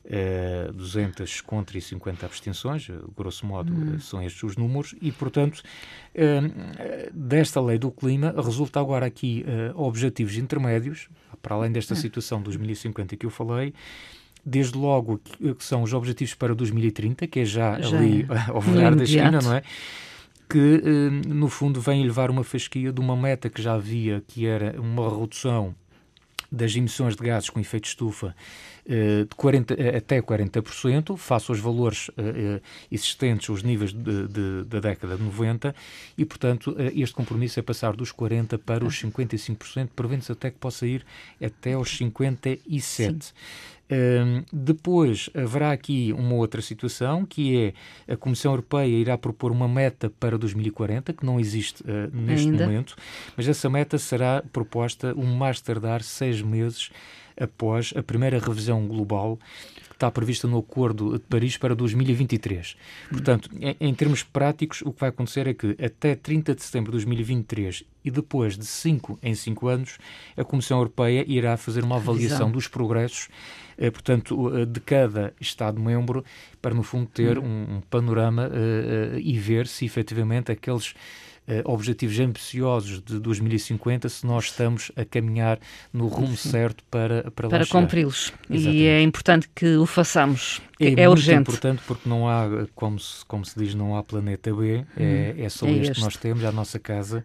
Uh, 0.04 0.74
200 0.74 1.42
contra 1.42 1.78
e 1.78 1.82
50 1.82 2.26
abstenções, 2.26 2.88
grosso 3.16 3.46
modo 3.46 3.72
hum. 3.72 4.00
são 4.00 4.22
estes 4.24 4.42
os 4.42 4.58
números, 4.58 4.96
e 5.00 5.12
portanto, 5.12 5.62
uh, 6.16 7.12
desta 7.14 7.62
lei 7.62 7.78
do 7.78 7.92
clima 7.92 8.34
resulta 8.36 8.80
agora 8.80 9.06
aqui 9.06 9.46
uh, 9.46 9.80
objetivos 9.80 10.38
intermédios, 10.38 11.08
para 11.40 11.54
além 11.54 11.72
desta 11.72 11.94
hum. 11.94 11.98
situação 11.98 12.40
de 12.40 12.46
2050 12.46 13.16
que 13.16 13.28
eu 13.28 13.30
falei, 13.30 13.76
desde 14.44 14.76
logo 14.76 15.20
que, 15.20 15.54
que 15.54 15.64
são 15.64 15.84
os 15.84 15.94
objetivos 15.94 16.34
para 16.34 16.56
2030, 16.56 17.28
que 17.28 17.42
é 17.42 17.46
já, 17.46 17.80
já 17.80 17.96
ali 17.96 18.24
é. 18.24 18.52
ao 18.52 18.60
virar 18.60 18.96
da 18.96 19.06
China, 19.06 19.40
não 19.40 19.54
é? 19.54 19.62
Que, 20.50 20.82
no 21.28 21.48
fundo, 21.48 21.80
vem 21.80 22.04
levar 22.04 22.30
uma 22.30 22.44
fasquia 22.44 22.92
de 22.92 23.00
uma 23.00 23.16
meta 23.16 23.50
que 23.50 23.62
já 23.62 23.76
havia, 23.76 24.22
que 24.28 24.46
era 24.46 24.82
uma 24.82 25.10
redução 25.10 25.74
das 26.52 26.76
emissões 26.76 27.16
de 27.16 27.24
gases 27.24 27.50
com 27.50 27.60
efeito 27.60 27.86
estufa 27.86 28.36
eh, 28.86 29.26
de 29.30 29.36
40, 29.36 29.74
eh, 29.76 29.98
até 29.98 30.22
40%, 30.22 31.16
face 31.16 31.52
aos 31.52 31.60
valores 31.60 32.10
uh, 32.10 32.62
existentes, 32.92 33.48
os 33.50 33.62
níveis 33.62 33.94
de, 33.94 34.28
de, 34.28 34.64
da 34.66 34.80
década 34.80 35.16
de 35.16 35.24
90, 35.24 35.74
e, 36.18 36.26
portanto, 36.26 36.76
este 36.94 37.16
compromisso 37.16 37.60
é 37.60 37.64
passar 37.64 37.96
dos 37.96 38.12
40% 38.12 38.58
para 38.58 38.84
os 38.84 39.02
55%, 39.02 39.90
prevendo-se 39.96 40.32
até 40.32 40.50
que 40.50 40.58
possa 40.58 40.86
ir 40.86 41.06
até 41.42 41.74
aos 41.74 41.90
57%. 41.98 43.34
Uh, 43.92 44.46
depois 44.54 45.30
haverá 45.36 45.74
aqui 45.74 46.14
uma 46.18 46.36
outra 46.36 46.62
situação, 46.62 47.26
que 47.26 47.74
é 48.08 48.14
a 48.14 48.16
Comissão 48.16 48.54
Europeia 48.54 48.88
irá 48.88 49.18
propor 49.18 49.52
uma 49.52 49.68
meta 49.68 50.10
para 50.10 50.38
2040, 50.38 51.12
que 51.12 51.26
não 51.26 51.38
existe 51.38 51.84
uh, 51.84 52.10
neste 52.14 52.48
Ainda? 52.48 52.66
momento, 52.66 52.96
mas 53.36 53.50
essa 53.50 53.70
meta 53.70 53.98
será 53.98 54.42
proposta 54.54 55.14
um 55.18 55.36
mais 55.36 55.60
tardar 55.60 56.04
seis 56.04 56.42
meses 56.42 56.90
após 57.38 57.94
a 57.94 58.02
primeira 58.02 58.40
revisão 58.40 58.88
global 58.88 59.38
está 60.02 60.10
prevista 60.10 60.48
no 60.48 60.58
Acordo 60.58 61.14
de 61.14 61.20
Paris 61.20 61.58
para 61.58 61.76
2023. 61.76 62.76
Portanto, 63.10 63.50
em, 63.60 63.76
em, 63.80 63.94
termos 63.94 64.24
práticos, 64.24 64.82
o 64.82 64.92
que 64.92 65.00
vai 65.00 65.10
acontecer 65.10 65.46
é 65.46 65.54
que 65.54 65.76
até 65.84 66.16
30 66.16 66.56
de 66.56 66.64
setembro 66.64 66.92
de 66.92 66.98
2023 66.98 67.84
e 68.04 68.10
depois 68.10 68.58
de 68.58 68.66
5 68.66 69.20
em 69.22 69.36
5 69.36 69.68
anos, 69.68 69.98
a 70.36 70.44
Comissão 70.44 70.80
Europeia 70.80 71.24
irá 71.28 71.56
fazer 71.56 71.84
uma 71.84 71.98
avaliação 71.98 72.50
dos 72.50 72.68
progressos 72.68 73.30
eh, 73.78 73.90
portanto, 73.90 74.56
eh, 74.56 74.66
de 74.66 74.80
cada 74.80 75.34
Estado-membro, 75.40 76.24
para, 76.62 76.74
no 76.74 76.84
fundo, 76.84 77.08
ter 77.08 77.40
hum. 77.40 77.44
um, 77.44 77.76
um 77.78 77.82
panorama 77.82 78.48
uh, 78.48 79.16
uh, 79.16 79.20
e 79.20 79.38
ver 79.40 79.66
se 79.66 79.86
efetivamente 79.86 80.52
aqueles 80.52 80.94
objetivos 81.66 82.20
ambiciosos 82.20 83.02
de 83.02 83.20
2050 83.20 84.08
se 84.08 84.26
nós 84.26 84.46
estamos 84.46 84.92
a 84.96 85.04
caminhar 85.04 85.60
no 85.92 86.08
rumo 86.08 86.38
certo 86.38 86.84
para 86.90 87.30
para, 87.32 87.50
para 87.50 87.66
cumpri-los. 87.66 88.32
E 88.50 88.86
é 88.86 89.02
importante 89.02 89.50
que 89.54 89.76
o 89.76 89.86
façamos 89.86 90.62
é, 90.80 91.04
é 91.04 91.10
urgente. 91.10 91.38
é 91.38 91.42
importante 91.42 91.82
porque 91.86 92.08
não 92.08 92.30
há 92.30 92.68
como 92.74 93.00
se 93.00 93.26
como 93.26 93.46
se 93.46 93.58
diz 93.58 93.76
não 93.76 93.98
há 93.98 94.04
planeta 94.04 94.54
B. 94.54 94.86
É, 94.96 95.36
hum, 95.38 95.44
é 95.44 95.50
só 95.50 95.66
é 95.66 95.72
este, 95.72 95.82
este. 95.82 95.94
que 95.96 96.02
nós 96.02 96.18
temos 96.18 96.44
a 96.46 96.52
nossa 96.52 96.80
casa 96.80 97.24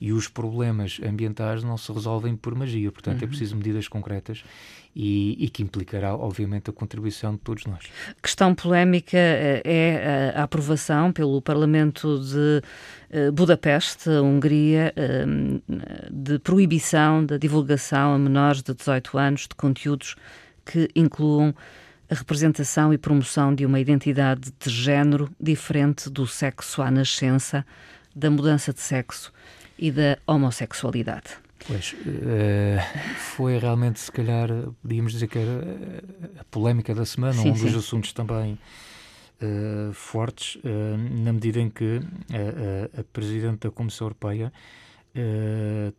e 0.00 0.12
os 0.12 0.26
problemas 0.28 1.00
ambientais 1.02 1.62
não 1.62 1.78
se 1.78 1.90
resolvem 1.92 2.36
por 2.36 2.54
magia. 2.54 2.90
Portanto 2.90 3.18
é 3.18 3.18
uhum. 3.20 3.24
é 3.24 3.28
preciso 3.28 3.56
medidas 3.56 3.88
concretas 3.88 4.44
e, 4.94 5.36
e, 5.42 5.48
que 5.48 5.62
implicará, 5.62 6.14
obviamente, 6.14 6.68
a 6.68 6.72
contribuição 6.72 7.32
de 7.32 7.38
todos 7.38 7.64
nós. 7.64 7.86
Questão 8.22 8.54
polémica 8.54 9.16
eh, 9.16 9.62
é 9.64 10.32
a 10.36 10.42
aprovação 10.42 11.10
pelo 11.12 11.40
Parlamento 11.40 12.20
de 12.20 12.62
eh, 13.10 13.30
Budapeste, 13.30 14.10
Hungria, 14.10 14.92
eh, 14.94 15.24
de 16.10 16.38
proibição 16.40 17.24
da 17.24 17.38
divulgação 17.38 18.14
a 18.14 18.18
menores 18.18 18.62
de 18.62 18.74
18 18.74 19.16
anos 19.16 19.40
de 19.42 19.54
conteúdos 19.54 20.14
que 20.64 20.88
incluam 20.94 21.54
a 22.10 22.14
representação 22.14 22.92
e 22.92 22.98
promoção 22.98 23.54
de 23.54 23.64
uma 23.64 23.80
identidade 23.80 24.52
de 24.60 24.70
género 24.70 25.30
diferente 25.40 26.10
do 26.10 26.26
sexo 26.26 26.82
à 26.82 26.90
nascença, 26.90 27.64
da 28.14 28.30
mudança 28.30 28.74
de 28.74 28.80
sexo 28.80 29.32
e 29.78 29.90
da 29.90 30.18
homossexualidade. 30.26 31.41
Pois, 31.66 31.92
uh, 31.92 33.16
foi 33.16 33.58
realmente, 33.58 34.00
se 34.00 34.10
calhar, 34.10 34.48
podíamos 34.82 35.12
dizer 35.12 35.28
que 35.28 35.38
era 35.38 35.64
a 36.40 36.44
polémica 36.44 36.94
da 36.94 37.04
semana, 37.04 37.34
sim, 37.34 37.50
um 37.50 37.56
sim. 37.56 37.66
dos 37.66 37.76
assuntos 37.76 38.12
também 38.12 38.58
uh, 39.40 39.92
fortes, 39.92 40.56
uh, 40.56 40.96
na 41.24 41.32
medida 41.32 41.60
em 41.60 41.70
que 41.70 42.00
a, 42.96 43.00
a 43.00 43.04
Presidente 43.04 43.60
da 43.60 43.70
Comissão 43.70 44.06
Europeia 44.06 44.52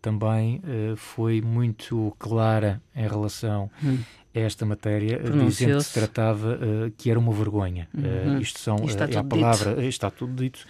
também 0.02 0.60
foi 0.98 1.40
muito 1.40 2.16
clara 2.18 2.82
em 2.96 3.08
relação 3.08 3.70
hum. 3.84 4.00
a 4.34 4.40
esta 4.40 4.66
matéria, 4.66 5.20
dizendo 5.20 5.78
que 5.78 5.84
se 5.84 5.94
tratava 5.94 6.58
que 6.98 7.12
era 7.12 7.20
uma 7.20 7.32
vergonha. 7.32 7.88
Uhum. 7.94 8.40
isto 8.40 8.58
são, 8.58 8.78
é 8.78 9.16
a 9.16 9.24
palavra, 9.24 9.76
dito. 9.76 9.84
está 9.84 10.10
tudo 10.10 10.34
dito. 10.34 10.66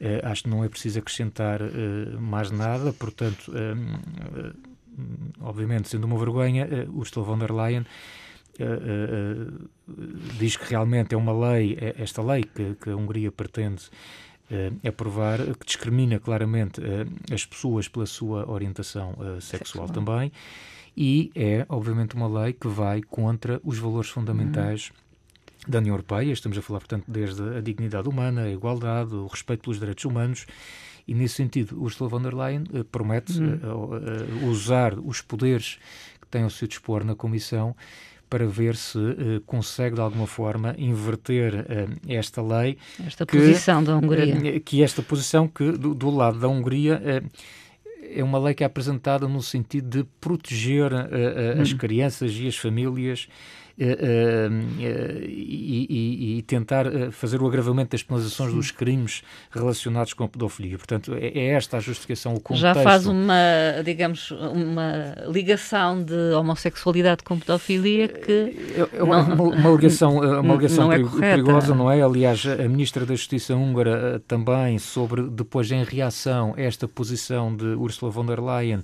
Uh, 0.00 0.26
acho 0.26 0.44
que 0.44 0.50
não 0.50 0.62
é 0.62 0.68
preciso 0.68 0.98
acrescentar 0.98 1.62
uh, 1.62 2.20
mais 2.20 2.50
nada, 2.50 2.92
portanto, 2.92 3.50
uh, 3.50 4.54
obviamente, 5.40 5.88
sendo 5.88 6.04
uma 6.04 6.18
vergonha, 6.18 6.66
uh, 6.66 6.98
Ursula 6.98 7.24
von 7.24 7.38
der 7.38 7.50
Leyen 7.50 7.86
diz 10.38 10.56
que 10.56 10.70
realmente 10.70 11.14
é 11.14 11.18
uma 11.18 11.32
lei, 11.32 11.76
é 11.78 11.94
esta 11.98 12.22
lei 12.22 12.42
que, 12.42 12.74
que 12.76 12.88
a 12.88 12.96
Hungria 12.96 13.30
pretende 13.30 13.90
aprovar, 14.82 15.38
que 15.60 15.66
discrimina 15.66 16.18
claramente 16.18 16.80
as 17.30 17.44
pessoas 17.44 17.86
pela 17.86 18.06
sua 18.06 18.50
orientação 18.50 19.10
sexual, 19.42 19.86
sexual. 19.86 19.88
também, 19.90 20.32
e 20.96 21.30
é, 21.34 21.66
obviamente, 21.68 22.16
uma 22.16 22.28
lei 22.28 22.54
que 22.54 22.66
vai 22.66 23.02
contra 23.02 23.60
os 23.62 23.76
valores 23.76 24.08
fundamentais. 24.08 24.88
Uhum 24.88 25.05
da 25.66 25.78
União 25.78 25.94
Europeia. 25.94 26.32
Estamos 26.32 26.56
a 26.58 26.62
falar, 26.62 26.80
portanto, 26.80 27.04
desde 27.08 27.42
a 27.56 27.60
dignidade 27.60 28.08
humana, 28.08 28.42
a 28.42 28.50
igualdade, 28.50 29.14
o 29.14 29.26
respeito 29.26 29.62
pelos 29.62 29.78
direitos 29.78 30.04
humanos. 30.04 30.46
E, 31.06 31.14
nesse 31.14 31.34
sentido, 31.34 31.80
Ursula 31.80 32.10
von 32.10 32.22
der 32.22 32.34
Leyen 32.34 32.64
uh, 32.72 32.84
promete 32.84 33.40
uh, 33.40 33.44
uh, 33.44 34.48
usar 34.48 34.98
os 34.98 35.20
poderes 35.20 35.78
que 36.20 36.26
tem 36.28 36.42
ao 36.42 36.50
seu 36.50 36.66
dispor 36.66 37.04
na 37.04 37.14
Comissão 37.14 37.76
para 38.28 38.44
ver 38.44 38.74
se 38.74 38.98
consegue, 39.46 39.94
de 39.94 40.00
alguma 40.00 40.26
forma, 40.26 40.74
inverter 40.76 41.64
esta 42.08 42.42
lei. 42.42 42.76
Esta 43.06 43.24
que, 43.24 43.38
posição 43.38 43.84
da 43.84 43.96
Hungria. 43.96 44.58
que 44.58 44.82
esta 44.82 45.00
posição 45.00 45.46
que, 45.46 45.70
do, 45.70 45.94
do 45.94 46.10
lado 46.10 46.40
da 46.40 46.48
Hungria 46.48 47.00
é 48.14 48.22
uma 48.22 48.38
lei 48.38 48.54
que 48.54 48.62
é 48.62 48.66
apresentada 48.66 49.26
no 49.28 49.42
sentido 49.42 50.02
de 50.02 50.08
proteger 50.20 50.92
uh, 50.92 50.96
uh, 50.96 51.60
as 51.60 51.72
hum. 51.72 51.76
crianças 51.76 52.32
e 52.34 52.46
as 52.46 52.56
famílias 52.56 53.28
e, 53.78 55.26
e, 55.28 56.38
e, 56.38 56.42
tentar 56.42 56.86
fazer 57.12 57.42
o 57.42 57.46
agravamento 57.46 57.90
das 57.90 58.02
penalizações 58.02 58.54
dos 58.54 58.70
crimes 58.70 59.22
relacionados 59.50 60.14
com 60.14 60.24
a 60.24 60.28
pedofilia. 60.28 60.78
Portanto, 60.78 61.14
é, 61.14 61.26
é, 61.26 61.46
esta 61.48 61.76
a 61.76 61.80
justificação, 61.80 62.34
o 62.34 62.40
contexto. 62.40 62.62
Já 62.62 62.74
faz 62.74 63.06
uma, 63.06 63.34
digamos, 63.84 64.30
uma 64.30 65.14
ligação 65.28 66.02
de 66.02 66.32
homossexualidade 66.34 67.22
com 67.22 67.38
pedofilia 67.38 68.08
que... 68.08 68.32
É, 68.92 68.98
é 68.98 69.02
uma, 69.02 69.22
não, 69.22 69.50
uma, 69.50 69.70
ligação, 69.70 70.18
uma 70.18 70.54
ligação 70.54 70.86
não 70.86 70.92
é 70.92 71.34
perigosa, 71.34 71.74
não 71.74 71.90
é? 71.90 72.00
Aliás, 72.00 72.44
a 72.46 72.68
Ministra 72.68 73.04
da 73.04 73.14
Justiça 73.14 73.54
húngara 73.54 74.22
também, 74.26 74.78
sobre, 74.78 75.22
depois 75.22 75.70
em 75.70 75.84
reação 75.84 76.54
a 76.56 76.60
esta 76.62 76.88
posição 76.88 77.54
de 77.54 77.66
Ursula 77.66 78.10
von 78.10 78.24
der 78.24 78.40
Leyen, 78.40 78.82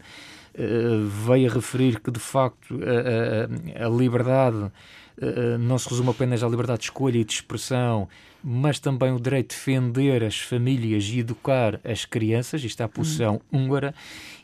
veio 1.26 1.50
a 1.50 1.54
referir 1.54 2.00
que, 2.00 2.10
de 2.10 2.20
facto, 2.20 2.78
a, 2.82 3.82
a, 3.82 3.86
a 3.86 3.88
liberdade 3.88 4.56
uh, 4.56 5.58
não 5.58 5.78
se 5.78 5.88
resume 5.88 6.10
apenas 6.10 6.42
à 6.42 6.48
liberdade 6.48 6.80
de 6.80 6.84
escolha 6.86 7.18
e 7.18 7.24
de 7.24 7.32
expressão, 7.32 8.08
mas 8.42 8.78
também 8.78 9.12
o 9.12 9.20
direito 9.20 9.50
de 9.50 9.56
defender 9.56 10.24
as 10.24 10.38
famílias 10.38 11.04
e 11.04 11.20
educar 11.20 11.80
as 11.84 12.04
crianças, 12.04 12.62
isto 12.64 12.80
é 12.80 12.84
a 12.84 12.88
posição 12.88 13.40
hum. 13.52 13.64
húngara, 13.64 13.94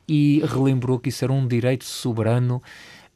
e 0.09 0.43
relembrou 0.47 0.99
que 0.99 1.11
isso 1.11 1.25
era 1.25 1.33
um 1.33 1.47
direito 1.47 1.85
soberano 1.85 2.63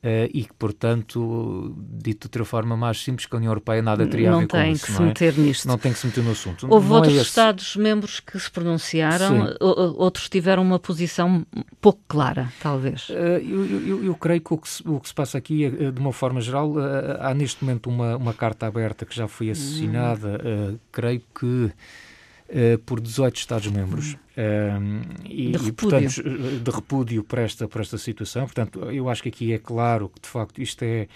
Uh, 0.02 0.26
e 0.34 0.44
que, 0.44 0.52
portanto, 0.54 1.76
dito 1.78 2.22
de 2.22 2.26
outra 2.26 2.44
forma 2.44 2.76
mais 2.76 3.00
simples, 3.00 3.24
que 3.24 3.36
a 3.36 3.38
União 3.38 3.50
Europeia 3.50 3.80
nada 3.80 4.04
teria 4.04 4.32
não 4.32 4.38
a 4.38 4.40
ver 4.40 4.48
com 4.48 4.58
isso. 4.64 4.66
Não 4.66 4.72
tem 4.72 4.74
que 4.74 4.92
se 4.92 5.02
meter 5.02 5.38
nisto. 5.38 5.68
Não 5.68 5.78
tem 5.78 5.92
que 5.92 5.98
se 6.00 6.06
meter 6.08 6.24
no 6.24 6.32
assunto. 6.32 6.66
Houve 6.68 6.88
não 6.88 6.96
é 6.96 6.98
outros 6.98 7.18
é 7.18 7.22
Estados-membros 7.22 8.18
que 8.18 8.36
se 8.36 8.50
pronunciaram, 8.50 9.46
Sim. 9.46 9.54
outros 9.60 10.28
tiveram 10.28 10.60
uma 10.60 10.80
posição 10.80 11.46
pouco 11.80 12.00
clara, 12.08 12.52
talvez. 12.60 13.10
Uh, 13.10 13.12
eu, 13.12 13.86
eu, 13.86 14.04
eu, 14.06 14.14
creio 14.16 14.40
que 14.40 14.52
o 14.52 14.58
que, 14.58 14.68
se, 14.68 14.82
o 14.88 14.98
que 14.98 15.06
se 15.06 15.14
passa 15.14 15.38
aqui, 15.38 15.66
é, 15.66 15.92
de 15.92 16.00
uma 16.00 16.12
forma 16.12 16.40
geral, 16.40 16.72
uh, 16.72 17.18
há 17.20 17.32
neste 17.32 17.64
momento 17.64 17.88
uma, 17.88 18.16
uma 18.16 18.34
carta 18.34 18.66
aberta 18.66 19.06
que 19.06 19.14
já 19.14 19.28
foi 19.28 19.50
assassinada, 19.50 20.40
hum. 20.44 20.78
creio 20.90 21.22
que 21.38 21.72
uh, 22.52 22.78
por 22.80 23.00
18 23.00 23.36
Estados-membros. 23.36 24.12
Uh, 24.12 25.02
e, 25.24 25.52
de, 25.52 25.68
e, 25.68 25.72
portanto, 25.72 26.22
de 26.22 26.70
repúdio 26.70 27.24
para 27.24 27.42
esta, 27.42 27.66
para 27.66 27.82
esta 27.82 27.98
situação. 27.98 28.44
Portanto, 28.44 28.80
eu 28.90 29.08
acho 29.08 29.22
que 29.22 29.28
aqui 29.28 29.52
é 29.52 29.58
claro 29.58 30.08
que, 30.08 30.20
de 30.20 30.28
facto, 30.28 30.62
isto 30.62 30.82
é 30.82 31.08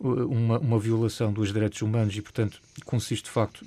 uma, 0.00 0.58
uma 0.58 0.78
violação 0.78 1.32
dos 1.32 1.52
direitos 1.52 1.80
humanos 1.82 2.16
e, 2.16 2.22
portanto, 2.22 2.60
consiste, 2.84 3.24
de 3.24 3.30
facto, 3.30 3.64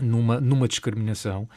numa, 0.00 0.40
numa 0.40 0.68
discriminação. 0.68 1.48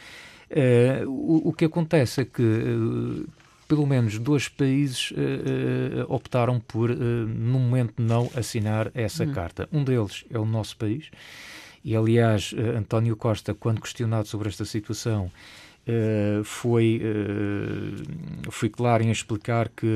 Uh, 0.50 1.10
o, 1.10 1.50
o, 1.50 1.54
que 1.54 1.66
acontece 1.66 2.22
é 2.22 2.26
que 2.26 2.42
uh, 2.42 3.28
pelo 3.68 3.86
menos 3.86 4.18
dois 4.18 4.48
países 4.48 5.12
uh, 5.12 6.06
optaram 6.08 6.60
por, 6.60 6.90
no 6.90 7.60
momento, 7.60 7.96
não 7.98 8.30
assinar 8.36 8.90
essa 8.94 9.26
hum. 9.26 9.34
carta. 9.34 9.68
Um 9.72 9.84
deles 9.84 10.24
é 10.30 10.40
o 10.40 10.46
nosso 10.46 10.78
país, 10.78 11.10
e, 11.88 11.96
aliás, 11.96 12.52
uh, 12.52 12.78
António 12.78 13.16
Costa, 13.16 13.54
quando 13.54 13.80
questionado 13.80 14.28
sobre 14.28 14.50
esta 14.50 14.66
situação, 14.66 15.32
uh, 15.88 16.44
foi, 16.44 17.02
uh, 17.02 18.52
foi 18.52 18.68
claro 18.68 19.04
em 19.04 19.10
explicar 19.10 19.70
que 19.70 19.88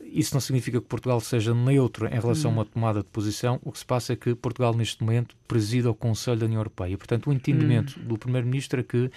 isso 0.00 0.34
não 0.34 0.40
significa 0.40 0.80
que 0.80 0.86
Portugal 0.86 1.20
seja 1.20 1.52
neutro 1.52 2.06
em 2.06 2.20
relação 2.20 2.52
a 2.52 2.54
uma 2.54 2.62
hum. 2.62 2.66
tomada 2.66 3.00
de 3.00 3.08
posição. 3.08 3.58
O 3.64 3.72
que 3.72 3.80
se 3.80 3.84
passa 3.84 4.12
é 4.12 4.16
que 4.16 4.36
Portugal, 4.36 4.72
neste 4.72 5.02
momento, 5.02 5.34
presida 5.54 5.88
o 5.88 5.94
Conselho 5.94 6.40
da 6.40 6.46
União 6.46 6.58
Europeia. 6.58 6.98
Portanto, 6.98 7.30
o 7.30 7.32
entendimento 7.32 7.96
hum. 7.96 8.08
do 8.08 8.18
Primeiro-Ministro 8.18 8.80
é 8.80 8.82
que 8.82 9.08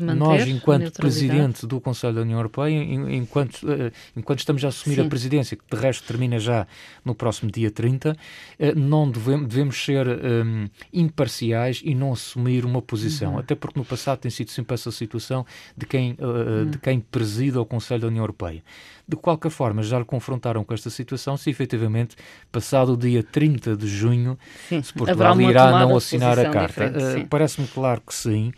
nós, 0.00 0.48
enquanto 0.48 0.90
Presidente 0.92 1.66
do 1.66 1.78
Conselho 1.82 2.14
da 2.14 2.22
União 2.22 2.38
Europeia, 2.38 2.82
enquanto, 2.82 3.56
uh, 3.64 3.92
enquanto 4.16 4.38
estamos 4.38 4.64
a 4.64 4.68
assumir 4.68 4.96
Sim. 4.96 5.02
a 5.02 5.04
presidência, 5.04 5.54
que 5.54 5.64
de 5.70 5.76
resto 5.78 6.06
termina 6.06 6.38
já 6.38 6.66
no 7.04 7.14
próximo 7.14 7.50
dia 7.50 7.70
30, 7.70 8.12
uh, 8.12 8.16
eh, 8.58 8.74
não 8.74 9.10
devemos, 9.10 9.48
devemos 9.48 9.84
ser 9.84 10.06
um, 10.08 10.66
imparciais 10.90 11.82
e 11.84 11.94
não 11.94 12.14
assumir 12.14 12.64
uma 12.64 12.80
posição. 12.80 13.34
Uhum. 13.34 13.40
Até 13.40 13.54
porque 13.54 13.78
no 13.78 13.84
passado 13.84 14.20
tem 14.20 14.30
sido 14.30 14.50
sempre 14.50 14.72
essa 14.72 14.90
situação 14.90 15.44
de 15.76 15.84
quem, 15.84 16.12
uh, 16.12 16.64
de 16.70 16.78
quem 16.78 17.00
presida 17.00 17.60
o 17.60 17.66
Conselho 17.66 18.00
da 18.00 18.06
União 18.06 18.22
Europeia. 18.22 18.62
De 19.06 19.16
qualquer 19.16 19.50
forma, 19.50 19.82
já 19.82 19.98
lhe 19.98 20.06
confrontaram 20.06 20.64
com 20.64 20.72
esta 20.72 20.88
situação 20.88 21.36
se 21.36 21.50
efetivamente, 21.50 22.16
passado 22.50 22.94
o 22.94 22.96
dia 22.96 23.22
30 23.22 23.76
de 23.76 23.86
junho, 23.86 24.38
sim, 24.68 24.82
se 24.82 24.92
Portugal 24.92 25.38
irá 25.40 25.81
não 25.86 25.96
assinar 25.96 26.38
a 26.38 26.50
carta. 26.50 26.86
Uh, 26.86 27.26
Parece-me 27.28 27.66
claro 27.66 28.00
que 28.00 28.14
sim 28.14 28.52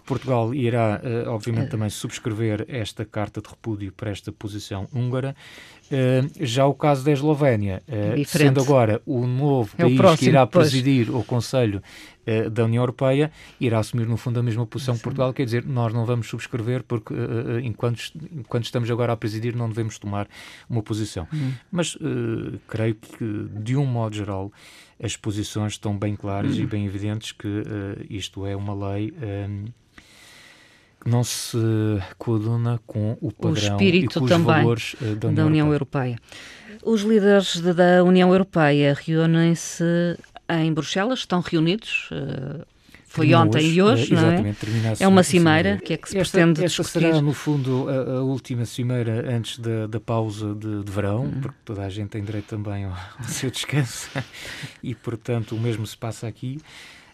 que 0.00 0.06
Portugal 0.06 0.54
irá, 0.54 1.00
uh, 1.02 1.30
obviamente, 1.30 1.68
uh. 1.68 1.70
também 1.70 1.90
subscrever 1.90 2.64
esta 2.68 3.04
carta 3.04 3.40
de 3.40 3.48
repúdio 3.48 3.92
para 3.92 4.10
esta 4.10 4.32
posição 4.32 4.88
húngara. 4.92 5.36
Uh, 5.86 6.30
já 6.40 6.66
o 6.66 6.74
caso 6.74 7.04
da 7.04 7.10
Eslovénia, 7.10 7.82
sendo 8.26 8.60
agora 8.60 9.02
o 9.04 9.26
novo 9.26 9.74
é 9.76 9.82
país 9.82 9.94
o 9.94 9.96
próximo, 9.96 10.18
que 10.18 10.26
irá 10.26 10.46
presidir 10.46 11.06
pois. 11.06 11.18
o 11.18 11.24
Conselho 11.24 11.82
da 12.52 12.64
União 12.64 12.82
Europeia, 12.82 13.32
irá 13.58 13.80
assumir, 13.80 14.06
no 14.06 14.16
fundo, 14.16 14.38
a 14.38 14.42
mesma 14.42 14.64
posição 14.64 14.94
Sim. 14.94 14.98
que 14.98 15.04
Portugal, 15.04 15.32
quer 15.32 15.44
dizer, 15.44 15.64
nós 15.64 15.92
não 15.92 16.04
vamos 16.04 16.28
subscrever 16.28 16.84
porque, 16.84 17.12
enquanto, 17.64 18.00
enquanto 18.30 18.66
estamos 18.66 18.88
agora 18.88 19.12
a 19.12 19.16
presidir, 19.16 19.56
não 19.56 19.68
devemos 19.68 19.98
tomar 19.98 20.28
uma 20.68 20.80
posição. 20.80 21.26
Hum. 21.34 21.50
Mas 21.72 21.98
creio 22.68 22.94
que, 22.94 23.48
de 23.60 23.74
um 23.74 23.84
modo 23.84 24.14
geral, 24.14 24.52
as 25.02 25.16
posições 25.16 25.72
estão 25.72 25.96
bem 25.96 26.14
claras 26.14 26.58
hum. 26.58 26.62
e 26.62 26.66
bem 26.66 26.86
evidentes 26.86 27.32
que 27.32 27.64
isto 28.08 28.44
é 28.44 28.54
uma 28.54 28.74
lei 28.74 29.12
não 31.06 31.24
se 31.24 31.58
coaduna 32.18 32.80
com 32.86 33.16
o 33.20 33.32
padrão 33.32 33.76
o 33.76 33.82
e 33.82 34.06
com 34.06 34.26
também 34.26 34.44
valores 34.44 34.94
uh, 34.94 35.16
da 35.16 35.28
União, 35.28 35.34
da 35.34 35.46
União 35.46 35.72
Europeia. 35.72 36.10
Europeia. 36.10 36.80
Os 36.84 37.02
líderes 37.02 37.60
de, 37.60 37.72
da 37.72 38.04
União 38.04 38.30
Europeia 38.32 38.94
reúnem-se 38.94 39.84
em 40.48 40.72
Bruxelas, 40.72 41.20
estão 41.20 41.40
reunidos. 41.40 42.08
Uh, 42.10 42.66
foi 43.12 43.34
ontem 43.34 43.58
hoje, 43.58 43.74
e 43.74 43.82
hoje, 43.82 44.14
não 44.14 44.30
é? 44.30 44.54
É 45.00 45.08
uma 45.08 45.24
cimeira 45.24 45.78
que 45.78 45.94
é 45.94 45.96
que 45.96 46.08
se 46.08 46.16
esta, 46.16 46.38
pretende 46.38 46.64
esta 46.64 46.82
discutir. 46.82 47.08
será, 47.08 47.20
no 47.20 47.32
fundo, 47.32 47.88
a, 47.88 48.18
a 48.18 48.22
última 48.22 48.64
cimeira 48.64 49.34
antes 49.36 49.58
da, 49.58 49.88
da 49.88 49.98
pausa 49.98 50.54
de, 50.54 50.84
de 50.84 50.92
verão, 50.92 51.24
uhum. 51.24 51.40
porque 51.40 51.58
toda 51.64 51.84
a 51.84 51.88
gente 51.88 52.10
tem 52.10 52.22
direito 52.22 52.46
também 52.46 52.84
ao, 52.84 52.92
ao 52.92 53.24
seu 53.24 53.50
descanso 53.50 54.08
e, 54.80 54.94
portanto, 54.94 55.56
o 55.56 55.60
mesmo 55.60 55.84
se 55.88 55.96
passa 55.96 56.28
aqui. 56.28 56.60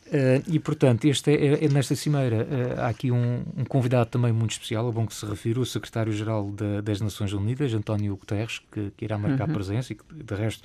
Uh, 0.08 0.44
e, 0.46 0.58
portanto, 0.58 1.06
este 1.06 1.30
é, 1.30 1.46
é, 1.46 1.64
é 1.64 1.68
nesta 1.70 1.96
cimeira 1.96 2.44
uh, 2.44 2.80
há 2.82 2.88
aqui 2.88 3.10
um, 3.10 3.42
um, 3.56 3.64
convidado 3.64 4.10
também 4.10 4.32
muito 4.32 4.50
especial, 4.50 4.86
é 4.90 4.92
bom 4.92 5.06
que 5.06 5.14
se 5.14 5.24
refira, 5.24 5.58
o 5.60 5.64
secretário-geral 5.64 6.52
das 6.84 7.00
Nações 7.00 7.32
Unidas, 7.32 7.72
António 7.72 8.14
Guterres, 8.16 8.60
que, 8.70 8.92
que 8.94 9.04
irá 9.06 9.16
marcar 9.16 9.48
uhum. 9.48 9.54
presença 9.54 9.94
e 9.94 9.96
que, 9.96 10.04
de 10.14 10.34
resto, 10.34 10.62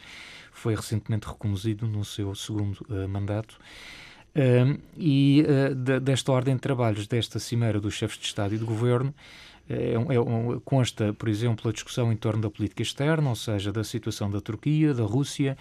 foi 0.52 0.76
recentemente 0.76 1.26
reconhecido 1.26 1.88
no 1.88 2.04
seu 2.04 2.36
segundo 2.36 2.86
uh, 2.90 3.08
mandato. 3.08 3.58
E 4.98 5.44
de, 5.76 6.00
desta 6.00 6.32
ordem 6.32 6.56
de 6.56 6.62
trabalhos, 6.62 7.08
desta 7.08 7.40
cimeira 7.40 7.80
dos 7.80 7.94
chefes 7.94 8.18
de 8.18 8.26
Estado 8.26 8.56
e 8.56 8.58
de 8.58 8.64
Governo, 8.64 9.14
é, 9.72 9.94
é, 9.94 10.60
consta, 10.66 11.14
por 11.14 11.30
exemplo, 11.30 11.70
a 11.70 11.74
discussão 11.74 12.12
em 12.12 12.16
torno 12.18 12.42
da 12.42 12.50
política 12.50 12.82
externa, 12.82 13.30
ou 13.30 13.36
seja, 13.36 13.72
da 13.72 13.84
situação 13.84 14.30
da 14.30 14.42
Turquia, 14.42 14.94
da 14.94 15.04
Rússia, 15.04 15.58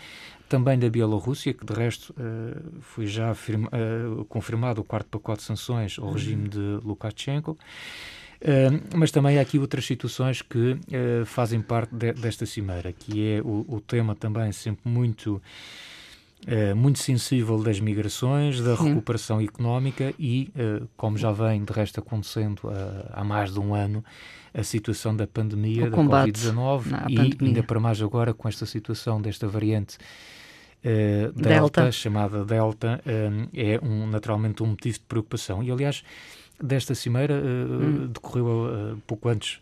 também 0.49 0.77
da 0.77 0.91
Bielorrússia, 0.91 1.55
que 1.55 1.65
de 1.65 1.73
resto 1.73 2.13
uh, 2.13 2.81
foi 2.81 3.07
já 3.07 3.31
afirma, 3.31 3.69
uh, 3.69 4.25
confirmado 4.25 4.81
o 4.81 4.85
quarto 4.85 5.07
pacote 5.07 5.41
de 5.41 5.47
sanções 5.47 5.97
ao 5.99 6.11
regime 6.11 6.49
de 6.49 6.59
Lukashenko. 6.83 7.53
Uh, 7.53 8.97
mas 8.97 9.13
também 9.13 9.39
há 9.39 9.43
aqui 9.43 9.59
outras 9.59 9.85
situações 9.85 10.43
que 10.43 10.73
uh, 10.73 11.27
fazem 11.27 11.61
parte 11.61 11.95
de, 11.95 12.13
desta 12.15 12.47
cimeira, 12.47 12.93
que 12.93 13.35
é 13.35 13.41
o, 13.43 13.65
o 13.69 13.81
tema 13.81 14.17
também 14.17 14.51
sempre 14.51 14.91
muito 14.91 15.41
Uh, 16.47 16.75
muito 16.75 16.99
sensível 17.01 17.63
das 17.63 17.81
migrações, 17.81 18.63
da 18.63 18.75
Sim. 18.75 18.89
recuperação 18.89 19.43
económica 19.43 20.15
e, 20.19 20.51
uh, 20.57 20.89
como 20.97 21.19
já 21.19 21.31
vem 21.31 21.63
de 21.63 21.71
resto 21.71 22.01
acontecendo 22.01 22.61
uh, 22.65 23.11
há 23.13 23.23
mais 23.23 23.53
de 23.53 23.61
um 23.61 23.75
ano, 23.75 24.03
a 24.55 24.63
situação 24.63 25.15
da 25.15 25.27
pandemia, 25.27 25.89
o 25.89 25.91
da 25.91 25.97
Covid-19 25.99 26.87
e 27.11 27.15
pandemia. 27.15 27.37
ainda 27.43 27.63
para 27.63 27.79
mais 27.79 28.01
agora 28.01 28.33
com 28.33 28.49
esta 28.49 28.65
situação 28.65 29.21
desta 29.21 29.47
variante 29.47 29.99
Delta, 30.83 31.43
Delta, 31.43 31.93
chamada 31.93 32.43
Delta, 32.43 33.03
é 33.53 33.79
um, 33.85 34.07
naturalmente 34.07 34.63
um 34.63 34.67
motivo 34.69 34.99
de 34.99 35.05
preocupação. 35.05 35.63
E, 35.63 35.71
aliás, 35.71 36.03
desta 36.59 36.95
cimeira 36.95 37.35
hum. 37.35 38.07
decorreu 38.07 38.97
pouco 39.07 39.29
antes 39.29 39.61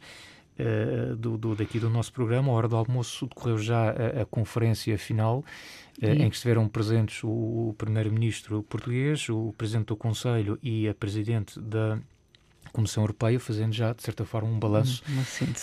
do, 1.18 1.36
do, 1.36 1.56
daqui 1.56 1.80
do 1.80 1.90
nosso 1.90 2.12
programa, 2.12 2.52
a 2.52 2.54
hora 2.54 2.68
do 2.68 2.76
almoço, 2.76 3.26
decorreu 3.26 3.58
já 3.58 3.90
a, 3.90 4.22
a 4.22 4.26
conferência 4.26 4.96
final, 4.96 5.44
em 6.00 6.28
que 6.28 6.36
estiveram 6.36 6.68
presentes 6.68 7.22
o, 7.24 7.28
o 7.28 7.74
primeiro-ministro 7.76 8.62
português, 8.62 9.28
o 9.28 9.52
presidente 9.58 9.86
do 9.86 9.96
Conselho 9.96 10.58
e 10.62 10.88
a 10.88 10.94
presidente 10.94 11.58
da 11.60 11.98
Comissão 12.72 13.02
Europeia, 13.02 13.38
fazendo 13.38 13.72
já, 13.72 13.92
de 13.92 14.02
certa 14.02 14.24
forma, 14.24 14.48
um 14.48 14.58
balanço 14.58 15.02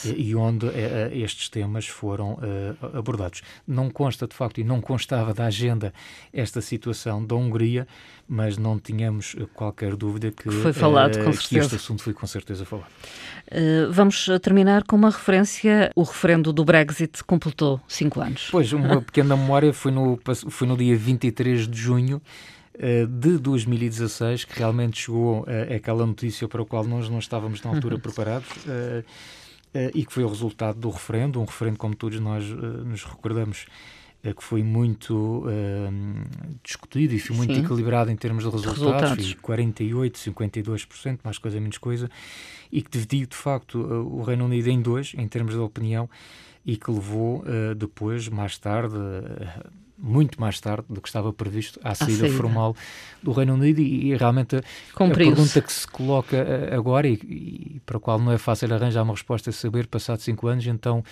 e, 0.05 0.29
e, 0.29 0.35
onde 0.35 0.65
uh, 0.65 0.71
estes 1.11 1.49
temas 1.49 1.87
foram 1.87 2.33
uh, 2.33 2.97
abordados. 2.97 3.41
Não 3.67 3.89
consta, 3.89 4.27
de 4.27 4.35
facto, 4.35 4.59
e 4.59 4.63
não 4.63 4.81
constava 4.81 5.33
da 5.33 5.45
agenda 5.45 5.93
esta 6.33 6.61
situação 6.61 7.25
da 7.25 7.35
Hungria, 7.35 7.87
mas 8.27 8.57
não 8.57 8.79
tínhamos 8.79 9.35
qualquer 9.53 9.95
dúvida 9.95 10.31
que, 10.31 10.49
foi 10.49 10.73
falado, 10.73 11.23
com 11.23 11.31
que 11.31 11.57
este 11.57 11.75
assunto 11.75 12.01
foi 12.01 12.13
com 12.13 12.25
certeza 12.25 12.65
falado. 12.65 12.89
vamos 13.91 14.27
terminar 14.41 14.83
com 14.83 14.95
uma 14.95 15.09
referência. 15.09 15.91
O 15.95 16.03
referendo 16.03 16.51
do 16.51 16.65
Brexit 16.65 17.23
completou 17.23 17.79
cinco 17.87 18.19
anos. 18.19 18.47
Pois, 18.51 18.73
uma 18.73 19.01
pequena 19.01 19.35
memória 19.35 19.71
foi 19.71 19.91
no, 19.91 20.19
foi 20.49 20.67
no 20.67 20.75
dia 20.75 20.97
23 20.97 21.67
de 21.67 21.77
junho 21.77 22.21
eh, 22.21 22.54
de 23.07 23.37
2016, 23.37 24.45
que 24.45 24.59
realmente 24.59 24.99
chegou 25.01 25.41
uh, 25.41 25.75
aquela 25.75 26.05
notícia 26.05 26.47
para 26.47 26.61
a 26.61 26.65
qual 26.65 26.83
nós 26.83 27.09
não 27.09 27.19
estávamos 27.19 27.61
na 27.61 27.71
altura 27.71 27.95
uhum. 27.95 28.01
preparados 28.01 28.49
uh, 28.49 29.03
e 29.93 30.05
que 30.05 30.13
foi 30.13 30.23
o 30.23 30.27
resultado 30.27 30.79
do 30.79 30.89
referendo, 30.89 31.39
um 31.39 31.45
referendo, 31.45 31.77
como 31.77 31.93
todos 31.95 32.17
nós 32.19 32.45
nos 32.49 33.03
recordamos, 33.03 33.65
que 34.23 34.41
foi 34.41 34.63
muito 34.63 35.43
discutido 36.63 37.13
e 37.13 37.33
muito 37.33 37.53
Sim. 37.53 37.59
equilibrado 37.61 38.09
em 38.09 38.15
termos 38.15 38.45
de 38.45 38.49
resultados, 38.49 38.79
resultados. 38.79 39.33
48, 39.33 40.17
52%, 40.17 41.19
mais 41.25 41.37
coisa, 41.37 41.59
menos 41.59 41.77
coisa, 41.77 42.09
e 42.71 42.81
que 42.81 42.89
dividiu, 42.89 43.27
de 43.27 43.35
facto, 43.35 43.77
o 43.77 44.23
Reino 44.23 44.45
Unido 44.45 44.69
em 44.69 44.81
dois, 44.81 45.11
em 45.17 45.27
termos 45.27 45.53
de 45.53 45.59
opinião, 45.59 46.09
e 46.65 46.77
que 46.77 46.89
levou 46.89 47.43
depois, 47.75 48.29
mais 48.29 48.57
tarde, 48.57 48.95
muito 49.97 50.39
mais 50.39 50.59
tarde 50.59 50.85
do 50.89 51.01
que 51.01 51.07
estava 51.07 51.31
previsto 51.31 51.79
à 51.83 51.95
saída, 51.95 52.21
saída. 52.21 52.37
formal 52.37 52.75
do 53.23 53.31
Reino 53.31 53.53
Unido 53.53 53.79
e, 53.79 54.11
e 54.11 54.15
realmente 54.15 54.57
a, 54.57 54.59
a, 54.59 55.09
pergunta 55.09 55.61
que 55.61 55.71
se 55.71 55.87
coloca 55.87 56.35
eh, 56.35 56.75
agora 56.75 57.07
e, 57.07 57.13
e, 57.13 57.81
para 57.85 57.97
a 57.97 57.99
qual 57.99 58.19
não 58.19 58.31
é 58.31 58.37
fácil 58.37 58.73
arranjar 58.73 59.03
uma 59.03 59.13
resposta 59.13 59.49
é 59.49 59.53
saber, 59.53 59.87
passado 59.87 60.19
cinco 60.19 60.47
anos, 60.47 60.67
então 60.67 61.03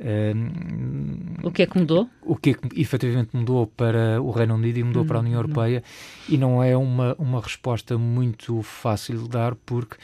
uh, 0.00 1.46
o 1.46 1.50
que 1.50 1.62
é 1.62 1.66
que 1.66 1.78
mudou? 1.78 2.08
O 2.22 2.36
que 2.36 2.50
é 2.50 2.54
que 2.54 2.80
efetivamente 2.80 3.36
mudou 3.36 3.66
para 3.66 4.22
o 4.22 4.30
Reino 4.30 4.54
Unido 4.54 4.78
e 4.78 4.84
mudou 4.84 5.02
hum, 5.02 5.06
para 5.06 5.18
a 5.18 5.20
União 5.20 5.36
Europeia 5.36 5.82
não. 6.28 6.34
e 6.34 6.38
não 6.38 6.62
é 6.62 6.76
uma, 6.76 7.16
uma 7.18 7.40
resposta 7.40 7.98
muito 7.98 8.62
fácil 8.62 9.22
de 9.22 9.28
dar 9.28 9.54
porque 9.54 9.96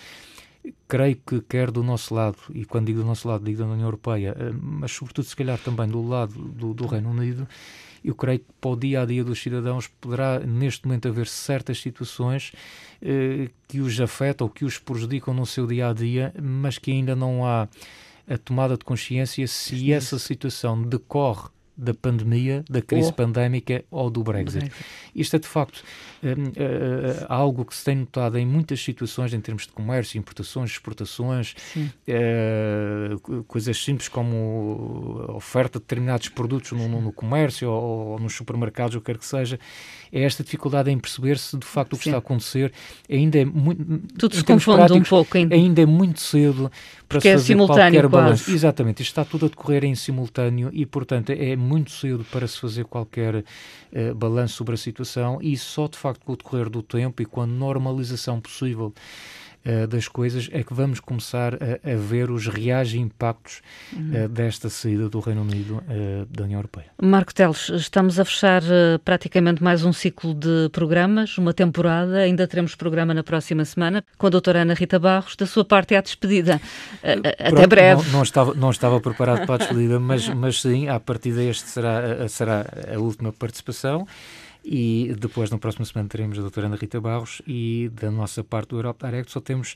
creio 0.89 1.17
que 1.27 1.41
quer 1.43 1.71
do 1.71 1.83
nosso 1.83 2.15
lado, 2.15 2.39
e 2.53 2.65
quando 2.65 2.87
digo 2.87 3.01
do 3.01 3.07
nosso 3.07 3.29
lado, 3.29 3.45
digo 3.45 3.59
da 3.59 3.67
União 3.67 3.87
Europeia, 3.87 4.35
eh, 4.39 4.53
mas 4.61 4.93
sobretudo 4.93 5.25
se 5.25 5.37
calhar 5.37 5.59
também 5.59 5.89
do 5.89 6.07
lado 6.07 6.33
do, 6.33 6.73
do 6.73 6.87
Reino 6.87 7.11
Unido, 7.11 7.47
eu 8.05 8.15
creio 8.15 8.41
que 8.41 8.47
para 8.61 8.71
o 8.71 8.77
dia 8.77 9.03
a 9.03 9.07
dia 9.07 9.25
dos 9.25 9.43
cidadãos 9.43 9.89
poderá 10.01 10.39
neste 10.41 10.87
momento 10.87 11.09
haver 11.09 11.27
certas 11.27 11.81
situações 11.81 12.53
eh, 13.01 13.49
que 13.67 13.81
os 13.81 13.99
afetam 14.01 14.47
ou 14.47 14.53
que 14.53 14.65
os 14.65 14.79
prejudicam 14.79 15.33
no 15.33 15.47
seu 15.47 15.67
dia 15.67 15.89
a 15.89 15.93
dia, 15.93 16.35
mas 16.41 16.77
que 16.77 16.93
ainda 16.93 17.17
não 17.17 17.47
há 17.47 17.67
a 18.29 18.39
tomada 18.39 18.77
de 18.77 18.85
consciência 18.85 19.47
se 19.47 19.93
essa 19.93 20.19
situação 20.19 20.83
decorre 20.83 21.49
da 21.77 21.93
pandemia, 21.93 22.65
da 22.71 22.81
crise 22.81 23.09
oh. 23.09 23.13
pandémica 23.13 23.85
ou 23.91 24.09
do 24.09 24.23
Brexit. 24.23 24.61
Brexit. 24.61 24.85
Isto 25.15 25.37
é, 25.37 25.39
de 25.41 25.49
facto, 25.49 25.83
uh, 26.33 27.27
algo 27.29 27.65
que 27.65 27.75
se 27.75 27.85
tem 27.85 27.97
notado 27.97 28.39
em 28.39 28.47
muitas 28.47 28.81
situações 28.81 29.33
em 29.35 29.41
termos 29.41 29.67
de 29.67 29.73
comércio, 29.73 30.19
importações, 30.19 30.71
exportações, 30.71 31.55
uh, 31.77 33.43
coisas 33.45 33.83
simples 33.83 34.09
como 34.09 35.25
oferta 35.29 35.79
de 35.79 35.85
determinados 35.85 36.29
produtos 36.29 36.73
no, 36.73 36.89
no, 36.89 37.01
no 37.01 37.13
comércio 37.13 37.71
ou, 37.71 38.09
ou, 38.09 38.19
nos 38.19 38.35
supermercados, 38.35 38.97
o 38.97 39.01
que 39.01 39.07
quer 39.07 39.19
que 39.19 39.27
seja, 39.27 39.59
é 40.13 40.23
esta 40.23 40.43
dificuldade 40.43 40.91
em 40.91 40.99
perceber 40.99 41.39
se, 41.39 41.57
de 41.57 41.67
facto, 41.67 41.95
o 41.95 41.97
que 41.97 42.05
Sim. 42.05 42.11
está 42.11 42.19
a 42.19 42.21
acontecer 42.21 42.73
ainda 43.11 43.39
é 43.39 43.45
muito... 43.45 43.85
Tudo 44.19 44.37
se 44.37 44.45
confunde 44.45 44.93
um 44.93 45.03
pouco. 45.03 45.37
Ainda. 45.37 45.55
ainda 45.55 45.83
é 45.83 45.87
muito 45.87 46.21
cedo 46.21 46.71
para 47.09 47.19
Porque 47.21 47.29
se 47.29 47.29
é 47.29 47.33
fazer 47.35 47.53
é 47.55 47.57
qualquer 47.57 48.09
balanço. 48.09 48.51
Exatamente, 48.51 49.03
isto 49.03 49.11
está 49.11 49.25
tudo 49.25 49.47
a 49.47 49.49
decorrer 49.49 49.85
em 49.85 49.95
simultâneo 49.95 50.71
e, 50.73 50.87
portanto, 50.87 51.31
é 51.31 51.57
muito 51.57 51.91
cedo 51.91 52.25
para 52.31 52.47
se 52.47 52.59
fazer 52.59 52.85
qualquer 52.85 53.37
uh, 53.37 54.15
balanço 54.15 54.55
sobre 54.55 54.75
a 54.75 54.79
situação 54.79 55.39
e 55.43 55.57
só 55.57 55.89
de 55.89 55.99
facto 55.99 56.14
com 56.21 56.33
o 56.33 56.37
decorrer 56.37 56.69
do 56.69 56.83
tempo 56.83 57.23
e 57.23 57.27
com 57.27 57.41
a 57.41 57.47
normalização 57.47 58.41
possível 58.41 58.93
uh, 59.65 59.87
das 59.87 60.09
coisas 60.09 60.49
é 60.53 60.63
que 60.63 60.75
vamos 60.75 61.01
começar 61.01 61.55
a, 61.55 61.93
a 61.93 61.97
ver 61.97 62.31
os 62.31 62.47
reais 62.47 62.95
impactos 62.95 63.63
uh, 63.93 64.29
desta 64.29 64.69
saída 64.69 65.09
do 65.09 65.21
Reino 65.21 65.43
Unido 65.43 65.77
uh, 65.77 66.27
da 66.27 66.45
União 66.45 66.59
Europeia. 66.59 66.87
Marco 67.03 67.35
Teles, 67.35 67.69
estamos 67.71 68.19
a 68.21 68.25
fechar 68.25 68.63
praticamente 69.05 69.63
mais 69.63 69.85
um 69.85 69.93
ciclo 69.93 70.35
de 70.35 70.69
programas, 70.73 71.39
uma 71.39 71.53
temporada, 71.53 72.19
ainda 72.19 72.47
teremos 72.47 72.75
programa 72.75 73.15
na 73.15 73.23
próxima 73.23 73.65
semana 73.65 74.05
com 74.19 74.27
a 74.27 74.31
doutora 74.31 74.63
Ana 74.63 74.75
Rita 74.75 74.99
Barros, 74.99 75.37
da 75.37 75.47
sua 75.47 75.65
parte 75.65 75.95
é 75.95 75.99
a 75.99 76.01
despedida. 76.01 76.61
Até 77.03 77.51
Pronto, 77.51 77.69
breve. 77.69 78.03
Não, 78.05 78.13
não, 78.13 78.23
estava, 78.23 78.55
não 78.55 78.71
estava 78.71 79.01
preparado 79.01 79.47
para 79.47 79.55
a 79.55 79.59
despedida, 79.59 79.99
mas, 80.01 80.29
mas 80.35 80.61
sim, 80.61 80.89
a 80.89 80.99
partir 80.99 81.33
deste 81.33 81.69
será, 81.69 82.29
será 82.29 82.67
a 82.93 82.99
última 82.99 83.33
participação. 83.33 84.07
E 84.65 85.15
depois, 85.19 85.51
na 85.51 85.59
próxima 85.59 85.85
semana, 85.85 86.09
teremos 86.09 86.39
a 86.39 86.41
doutora 86.41 86.69
Ana 86.69 86.77
Rita 86.77 86.99
Barros 86.99 87.43
e 87.47 87.91
da 87.93 88.11
nossa 88.11 88.43
parte 88.43 88.71
do 88.71 88.79
Europa 88.79 89.07
Direct 89.07 89.31
só 89.31 89.39
temos 89.39 89.75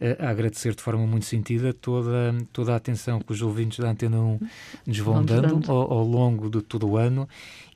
uh, 0.00 0.24
a 0.24 0.30
agradecer 0.30 0.76
de 0.76 0.82
forma 0.82 1.04
muito 1.04 1.26
sentida 1.26 1.72
toda, 1.72 2.32
toda 2.52 2.72
a 2.72 2.76
atenção 2.76 3.20
que 3.20 3.32
os 3.32 3.42
ouvintes 3.42 3.80
da 3.80 3.90
Antena 3.90 4.20
1 4.20 4.38
nos 4.86 4.98
vão 4.98 5.24
dando, 5.24 5.48
dando. 5.48 5.72
Ao, 5.72 5.92
ao, 5.92 6.04
longo 6.04 6.48
de 6.48 6.62
todo 6.62 6.88
o 6.88 6.96
ano 6.96 7.28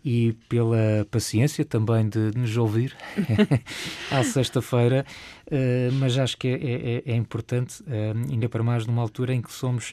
e 0.04 0.34
pela 0.48 1.04
paciência 1.10 1.64
também 1.64 2.08
de 2.08 2.30
nos 2.36 2.56
ouvir 2.56 2.96
à 4.08 4.22
sexta-feira, 4.22 5.04
uh, 5.48 5.92
mas 5.94 6.16
acho 6.16 6.38
que 6.38 6.46
é, 6.46 6.52
é, 6.52 7.02
é, 7.06 7.12
é 7.12 7.16
importante, 7.16 7.82
uh, 7.82 8.30
ainda 8.30 8.48
para 8.48 8.62
mais 8.62 8.86
numa 8.86 9.02
altura 9.02 9.34
em 9.34 9.42
que 9.42 9.52
somos 9.52 9.92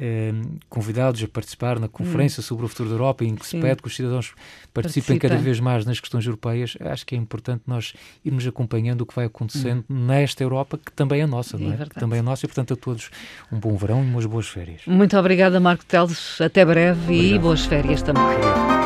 eh, 0.00 0.32
convidados 0.68 1.22
a 1.22 1.28
participar 1.28 1.78
na 1.78 1.88
conferência 1.88 2.40
hum. 2.40 2.44
sobre 2.44 2.64
o 2.64 2.68
futuro 2.68 2.88
da 2.88 2.94
Europa, 2.94 3.24
em 3.24 3.34
que 3.34 3.46
Sim. 3.46 3.58
se 3.58 3.62
pede 3.62 3.82
que 3.82 3.88
os 3.88 3.94
cidadãos 3.94 4.32
participem 4.72 5.16
Participa. 5.16 5.28
cada 5.28 5.36
vez 5.36 5.60
mais 5.60 5.84
nas 5.84 6.00
questões 6.00 6.24
europeias, 6.24 6.76
acho 6.80 7.04
que 7.04 7.14
é 7.14 7.18
importante 7.18 7.62
nós 7.66 7.92
irmos 8.24 8.46
acompanhando 8.46 9.02
o 9.02 9.06
que 9.06 9.14
vai 9.14 9.26
acontecendo 9.26 9.84
hum. 9.90 10.06
nesta 10.06 10.42
Europa, 10.42 10.78
que 10.78 10.92
também 10.92 11.20
é 11.20 11.26
nossa, 11.26 11.56
é 11.56 11.60
não 11.60 11.72
é? 11.72 11.76
também 11.86 12.20
é 12.20 12.22
nossa, 12.22 12.46
e 12.46 12.48
portanto 12.48 12.72
a 12.72 12.76
todos 12.76 13.10
um 13.52 13.58
bom 13.58 13.76
verão 13.76 14.02
e 14.02 14.06
umas 14.06 14.24
boas 14.24 14.48
férias. 14.48 14.82
Muito 14.86 15.16
obrigada, 15.18 15.60
Marco 15.60 15.84
Teles. 15.84 16.40
Até 16.40 16.64
breve 16.64 17.00
Obrigado. 17.02 17.34
e 17.34 17.38
boas 17.38 17.66
férias 17.66 18.02
também. 18.02 18.22
Obrigado. 18.22 18.79